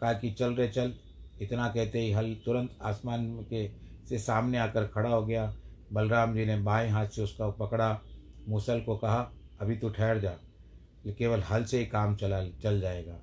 कहा 0.00 0.12
कि, 0.12 0.30
चल 0.30 0.54
रे, 0.54 0.68
चल। 0.68 0.94
इतना 1.40 1.68
कहते 1.68 2.00
ही 2.00 2.12
हल 2.12 2.36
तुरंत 2.44 2.78
आसमान 2.82 3.42
के 3.42 3.68
से 4.08 4.18
सामने 4.18 4.58
आकर 4.58 4.86
खड़ा 4.86 5.10
हो 5.10 5.26
गया। 5.26 5.56
बलराम 5.92 6.34
जी 6.34 6.44
ने 6.44 6.56
बाएँ 6.56 6.90
हाथ 6.90 7.06
से 7.06 7.22
उसका 7.22 7.50
पकड़ा, 7.50 8.00
मूसल 8.48 8.80
को 8.80 8.96
कहा, 8.96 9.32
अभी 9.60 9.76
तो 9.76 9.90
ठहर 9.90 10.18
जा, 10.18 10.36
केवल 11.06 11.40
हल 11.40 11.64
से 11.64 11.78
ही 11.78 11.86
काम 11.86 12.16
चला, 12.16 12.48
चल 12.48 12.80
जाएगा। 12.80 13.18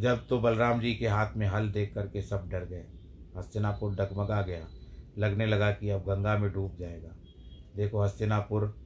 जब 0.00 0.26
तो 0.28 0.40
बलराम 0.40 0.80
जी 0.80 0.94
के 0.94 1.08
हाथ 1.08 1.32
में 1.36 1.46
हल 1.46 1.70
देख 1.70 1.94
करके 1.94 2.22
सब 2.22 2.48
डर 2.48 2.64
गए। 2.64 2.84
हस्तिनापुर 3.36 3.94
डगमगा 3.94 4.42
गया। 4.42 4.68
लगने 5.18 5.46
लगा 5.46 5.70
कि 5.70 5.90
अब 5.90 6.00
गंगा 6.00 6.38
में 6.38 6.52
डूब 6.52 6.76
जाएगा। 6.80 7.10
देखो, 7.76 8.02
हस्तिनापुर 8.02 8.78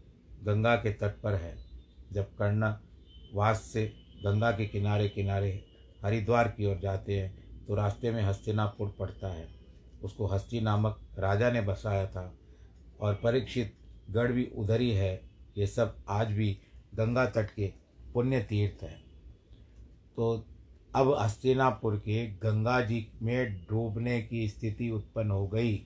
गंगा 0.44 0.76
के 0.76 0.92
तट 0.92 1.20
पर 1.20 1.34
है। 1.34 1.56
जब 2.12 2.24
कर्ण 2.24 2.74
वास 3.34 3.62
से 3.62 3.86
गंगा 4.24 4.50
के 4.50 4.66
किनारे 4.66 5.08
किनारे 5.08 5.64
हरिद्वार 6.04 6.48
की 6.48 6.66
ओर 6.66 6.78
जाते 6.78 7.20
हैं 7.20 7.66
तो 7.66 7.74
रास्ते 7.74 8.10
में 8.10 8.22
हस्तिनापुर 8.22 8.94
पड़ता 8.98 9.32
है। 9.32 9.48
उसको 10.02 10.26
हस्ती 10.26 10.60
नामक 10.60 11.00
राजा 11.18 11.50
ने 11.50 11.60
बसाया 11.60 12.06
था, 12.06 12.32
और 13.00 13.14
परीक्षित 13.14 13.76
गढ़ 14.10 14.32
भी 14.32 14.44
उधर 14.56 14.80
ही 14.80 14.90
है। 14.90 15.14
ये 15.58 15.66
सब 15.66 15.96
आज 16.08 16.32
भी 16.32 16.58
गंगा 16.94 17.24
तट 17.26 17.50
के 17.50 17.72
पुण्य 18.14 18.40
तीर्थ 18.40 18.82
हैं। 18.82 19.00
तो 20.16 20.46
अब 20.96 21.16
हस्तिनापुर 21.20 21.96
के 21.96 22.26
गंगा 22.26 22.80
जी 22.80 23.06
में 23.22 23.54
डूबने 23.60 24.20
की 24.22 24.48
स्थिति 24.48 24.90
उत्पन्न 24.90 25.30
हो 25.30 25.48
गई। 25.48 25.76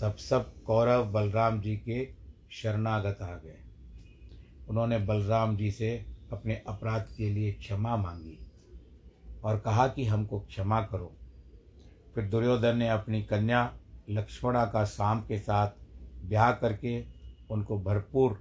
तब 0.00 0.16
सब 0.16 0.62
कौरव 0.62 1.04
बलराम 1.04 1.60
जी 1.60 1.76
के 1.78 2.08
शरणागत 2.52 3.22
आ 3.22 3.34
गए। 3.34 3.58
उन्होंने 4.68 4.98
बलराम 4.98 5.56
जी 5.56 5.70
से 5.70 5.96
अपने 6.32 6.62
अपराध 6.68 7.08
के 7.16 7.30
लिए 7.30 7.52
क्षमा 7.52 7.96
मांगी। 7.96 8.45
और 9.46 9.58
कहा 9.58 9.86
कि 9.88 10.04
हमको 10.04 10.40
क्षमा 10.40 10.80
करो। 10.82 11.12
फिर 12.14 12.24
दुर्योधन 12.24 12.76
ने 12.76 12.88
अपनी 12.88 13.22
कन्या 13.22 13.70
लक्ष्मणा 14.10 14.64
का 14.66 14.84
शाम 14.84 15.20
के 15.20 15.38
साथ 15.38 15.70
ब्याह 16.24 16.52
करके 16.52 17.00
उनको 17.50 17.78
भरपूर 17.78 18.32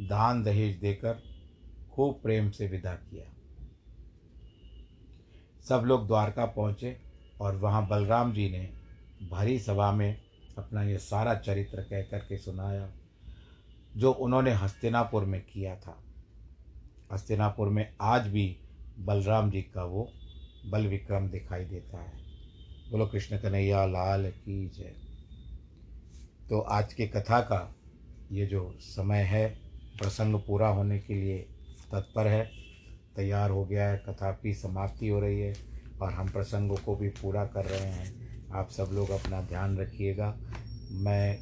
दान 0.00 0.42
दहेज 0.42 0.76
देकर 0.76 1.22
खूब 1.92 2.20
प्रेम 2.22 2.50
से 2.50 2.66
विदा 2.66 2.94
किया। 2.94 3.24
सब 5.66 5.84
लोग 5.84 6.06
द्वारका 6.06 6.46
पहुँचे 6.46 6.96
और 7.40 7.56
वहाँ 7.56 7.86
बलराम 7.88 8.32
जी 8.32 8.48
ने 8.50 8.68
भारी 9.30 9.58
सभा 9.58 9.90
में 9.92 10.20
अपना 10.58 10.82
ये 10.82 10.98
सारा 10.98 11.34
चरित्र 11.34 11.82
कह 11.82 12.02
करके 12.02 12.36
सुनाया, 12.38 12.88
जो 13.96 14.12
उन्होंने 14.12 14.52
हस्तिनापुर 14.52 15.24
में 15.24 15.40
किया 15.42 15.76
था। 15.76 15.96
हस्तिनापुर 17.12 17.68
में 17.68 17.88
आज 18.00 18.26
भी 18.28 18.56
बलराम 18.98 19.50
जी 19.50 19.62
का 19.64 19.84
वो 19.84 20.10
बल 20.66 20.86
विक्रम 20.86 21.28
दिखाई 21.28 21.64
देता 21.64 22.02
है। 22.02 22.12
बोलो, 22.90 23.06
कृष्ण 23.06 23.36
कन्हैया, 23.36 23.86
लाल 23.86 24.30
की 24.30 24.68
जय। 24.68 24.94
तो 26.48 26.60
आज 26.60 26.94
के 26.94 27.06
कथा 27.06 27.40
का 27.40 27.74
ये 28.32 28.46
जो 28.46 28.76
समय 28.80 29.22
है, 29.22 29.48
प्रसंग 29.98 30.34
पूरा 30.34 30.68
होने 30.68 30.98
के 30.98 31.14
लिए 31.14 31.38
तत्पर 31.92 32.26
है। 32.26 32.50
तैयार 33.16 33.50
हो 33.50 33.64
गया 33.64 33.88
है, 33.88 33.98
कथा 33.98 34.32
की 34.32 34.54
समाप्ति 34.54 35.08
हो 35.08 35.20
रही 35.20 35.40
है 35.40 35.54
और 36.02 36.12
हम 36.12 36.28
प्रसंगों 36.28 36.76
को 36.76 36.96
भी 36.96 37.08
पूरा 37.08 37.46
कर 37.46 37.64
रहे 37.64 37.90
हैं। 37.90 38.22
आप 38.50 38.70
सब 38.70 38.90
लोग 38.92 39.10
अपना 39.10 39.42
ध्यान 39.42 39.78
रखिएगा। 39.78 40.38
मैं 40.90 41.38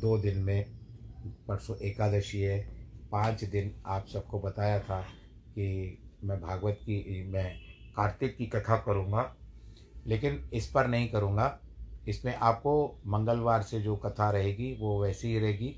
दो 0.00 0.18
दिन 0.18 0.38
में, 0.38 0.64
परसों 1.48 1.76
एकादशी 1.78 2.40
है, 2.40 2.74
पाँच 3.12 3.44
दिन 3.44 3.82
आप 3.86 4.06
सबको 4.06 4.40
बताया 4.40 4.80
था 4.80 5.02
कि 5.48 5.98
मैं 6.24 6.40
भागवत 6.40 6.78
की, 6.82 7.24
मैं 7.28 7.63
कार्तिक 7.96 8.36
की 8.36 8.46
कथा 8.46 8.76
करूँगा, 8.76 9.34
लेकिन 10.06 10.42
इस 10.52 10.70
पर 10.70 10.86
नहीं 10.86 11.08
करूँगा। 11.08 11.58
इसमें 12.06 12.34
आपको 12.34 13.00
मंगलवार 13.06 13.62
से 13.62 13.80
जो 13.80 13.96
कथा 13.96 14.30
रहेगी, 14.30 14.72
वो 14.74 15.02
वैसी 15.02 15.28
ही 15.28 15.38
रहेगी, 15.38 15.74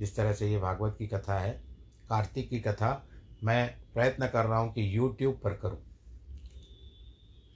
जिस 0.00 0.16
तरह 0.16 0.32
से 0.32 0.50
ये 0.50 0.58
भागवत 0.58 0.96
की 0.98 1.06
कथा 1.06 1.38
है। 1.38 1.52
कार्तिक 2.10 2.48
की 2.50 2.60
कथा 2.60 2.90
मैं 3.42 3.68
प्रयत्न 3.94 4.26
कर 4.26 4.46
रहा 4.46 4.58
हूँ 4.58 4.72
कि 4.72 4.96
यूट्यूब 4.96 5.40
पर 5.44 5.54
करूँ। 5.54 5.78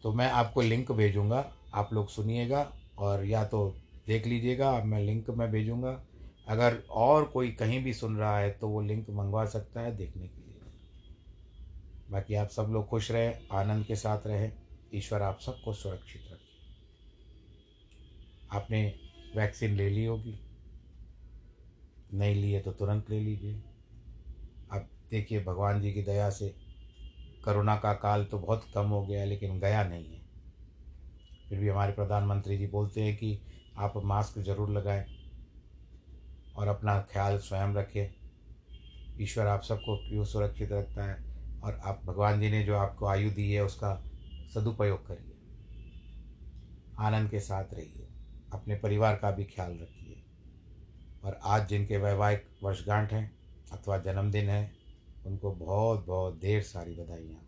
तो 0.04 0.12
मैं 0.12 0.30
आपको 0.30 0.60
लिंक 0.60 0.92
भेजूँगा, 0.92 1.44
आप 1.74 1.92
लोग 1.92 2.08
सुनिएगा 2.08 2.66
और 2.98 3.24
या 3.24 3.44
तो 3.44 3.68
देख 4.06 4.26
लीजिएगा, 4.26 4.72
मैं 4.84 5.00
लिंक 5.00 5.30
मैं 5.30 5.50
भेजूँगा। 5.50 6.00
अगर 6.46 6.82
और 6.90 7.24
कोई 7.24 7.50
कहीं 7.52 7.82
भी 7.84 7.92
सुन 7.92 8.16
रहा 8.16 8.38
है 8.38 8.50
तो 8.50 8.68
वो 8.68 8.80
लिंक 8.80 9.10
मंगवा 9.10 9.44
सकता 9.46 9.80
है 9.80 9.96
देखने 9.96 10.26
के 10.26 10.40
लिए। 10.40 10.41
बाकी 12.12 12.34
आप 12.34 12.48
सब 12.48 12.68
लोग 12.70 12.86
खुश 12.88 13.10
रहें, 13.10 13.48
आनंद 13.52 13.84
के 13.86 13.96
साथ 13.96 14.26
रहें, 14.26 14.52
ईश्वर 14.94 15.22
आप 15.22 15.38
सबको 15.40 15.72
सुरक्षित 15.72 16.22
रखे। 16.32 16.50
आपने 18.56 18.82
वैक्सीन 19.36 19.76
ले 19.76 19.88
ली 19.90 20.04
होगी, 20.04 20.38
नहीं 22.14 22.34
लिए 22.34 22.60
तो 22.60 22.72
तुरंत 22.72 23.10
ले 23.10 23.20
लीजिए। 23.20 23.54
अब 24.72 24.88
देखिए, 25.10 25.44
भगवान 25.44 25.80
जी 25.80 25.92
की 25.92 26.02
दया 26.02 26.28
से 26.30 26.54
करोना 27.44 27.76
का 27.76 27.92
काल 27.94 28.24
तो 28.24 28.38
बहुत 28.38 28.66
कम 28.74 28.86
हो 28.86 29.02
गया, 29.06 29.24
लेकिन 29.24 29.58
गया 29.60 29.82
नहीं 29.84 30.04
है। 30.04 30.20
फिर 31.48 31.58
भी 31.58 31.68
हमारे 31.68 31.92
प्रधानमंत्री 31.92 32.58
जी 32.58 32.66
बोलते 32.66 33.02
हैं 33.02 33.16
कि 33.16 33.38
आप 33.78 33.96
मास्क 34.04 34.38
ज़रूर 34.38 34.70
लगाएँ 34.70 35.04
और 36.56 36.68
अपना 36.68 37.00
ख्याल 37.12 37.38
स्वयं 37.38 37.74
रखें। 37.74 38.14
ईश्वर 39.20 39.46
आप 39.46 39.62
सबको 39.62 39.96
क्यों 39.98 40.24
सुरक्षित 40.24 40.72
रखता 40.72 41.04
है। 41.04 41.31
और 41.64 41.74
आप 41.74 42.02
भगवान 42.04 42.40
जी 42.40 42.50
ने 42.50 42.64
जो 42.64 42.76
आपको 42.76 43.06
आयु 43.06 43.30
दी 43.30 43.52
है, 43.52 43.64
उसका 43.64 44.04
सदुपयोग 44.54 45.06
करिए। 45.06 45.32
आनंद 46.98 47.30
के 47.30 47.40
साथ 47.40 47.64
रहिए। 47.74 48.08
अपने 48.52 48.74
परिवार 48.74 49.16
का 49.16 49.30
भी 49.30 49.44
ख्याल 49.44 49.70
रखिए। 49.70 50.22
और 51.24 51.40
आज 51.42 51.68
जिनके 51.68 51.96
वैवाहिक 51.96 52.48
वर्षगांठ 52.62 53.12
हैं 53.12 53.36
अथवा 53.72 53.98
जन्मदिन 53.98 54.48
है, 54.48 54.72
उनको 55.26 55.52
बहुत 55.52 56.06
बहुत 56.06 56.40
ढेर 56.40 56.62
सारी 56.62 56.94
बधाइयाँ। 56.94 57.40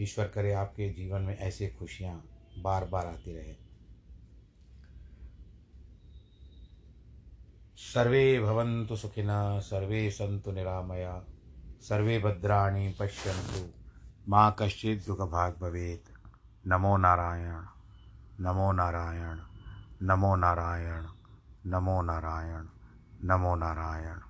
ईश्वर 0.00 0.28
करे 0.28 0.52
आपके 0.52 0.90
जीवन 0.90 1.20
में 1.20 1.38
ऐसे 1.38 1.68
खुशियाँ 1.68 2.24
बार 2.58 2.84
बार 2.84 3.06
आती 3.06 3.32
रहे। 3.32 3.54
सर्वे 7.76 8.40
भवन्तु 8.40 8.96
सुखिना 8.96 9.60
सर्वे 9.60 10.10
सन्तु 10.10 10.52
निरामया। 10.52 11.24
सर्वे 11.82 12.18
भद्राणि 12.18 12.96
पश्यन्तु। 13.00 13.68
माँ 14.28 14.56
कश्चित् 14.58 15.06
दुःखभाग् 15.06 15.60
भवेत्। 15.60 16.08
नमो 16.66 16.96
नारायण 16.96 17.62
नमो 18.40 18.72
नारायण 18.72 19.38
नमो 20.02 20.36
नारायण 20.36 21.04
नमो 21.66 22.02
नारायण 22.02 22.66
नमो 23.24 23.54
नारायण। 23.54 24.27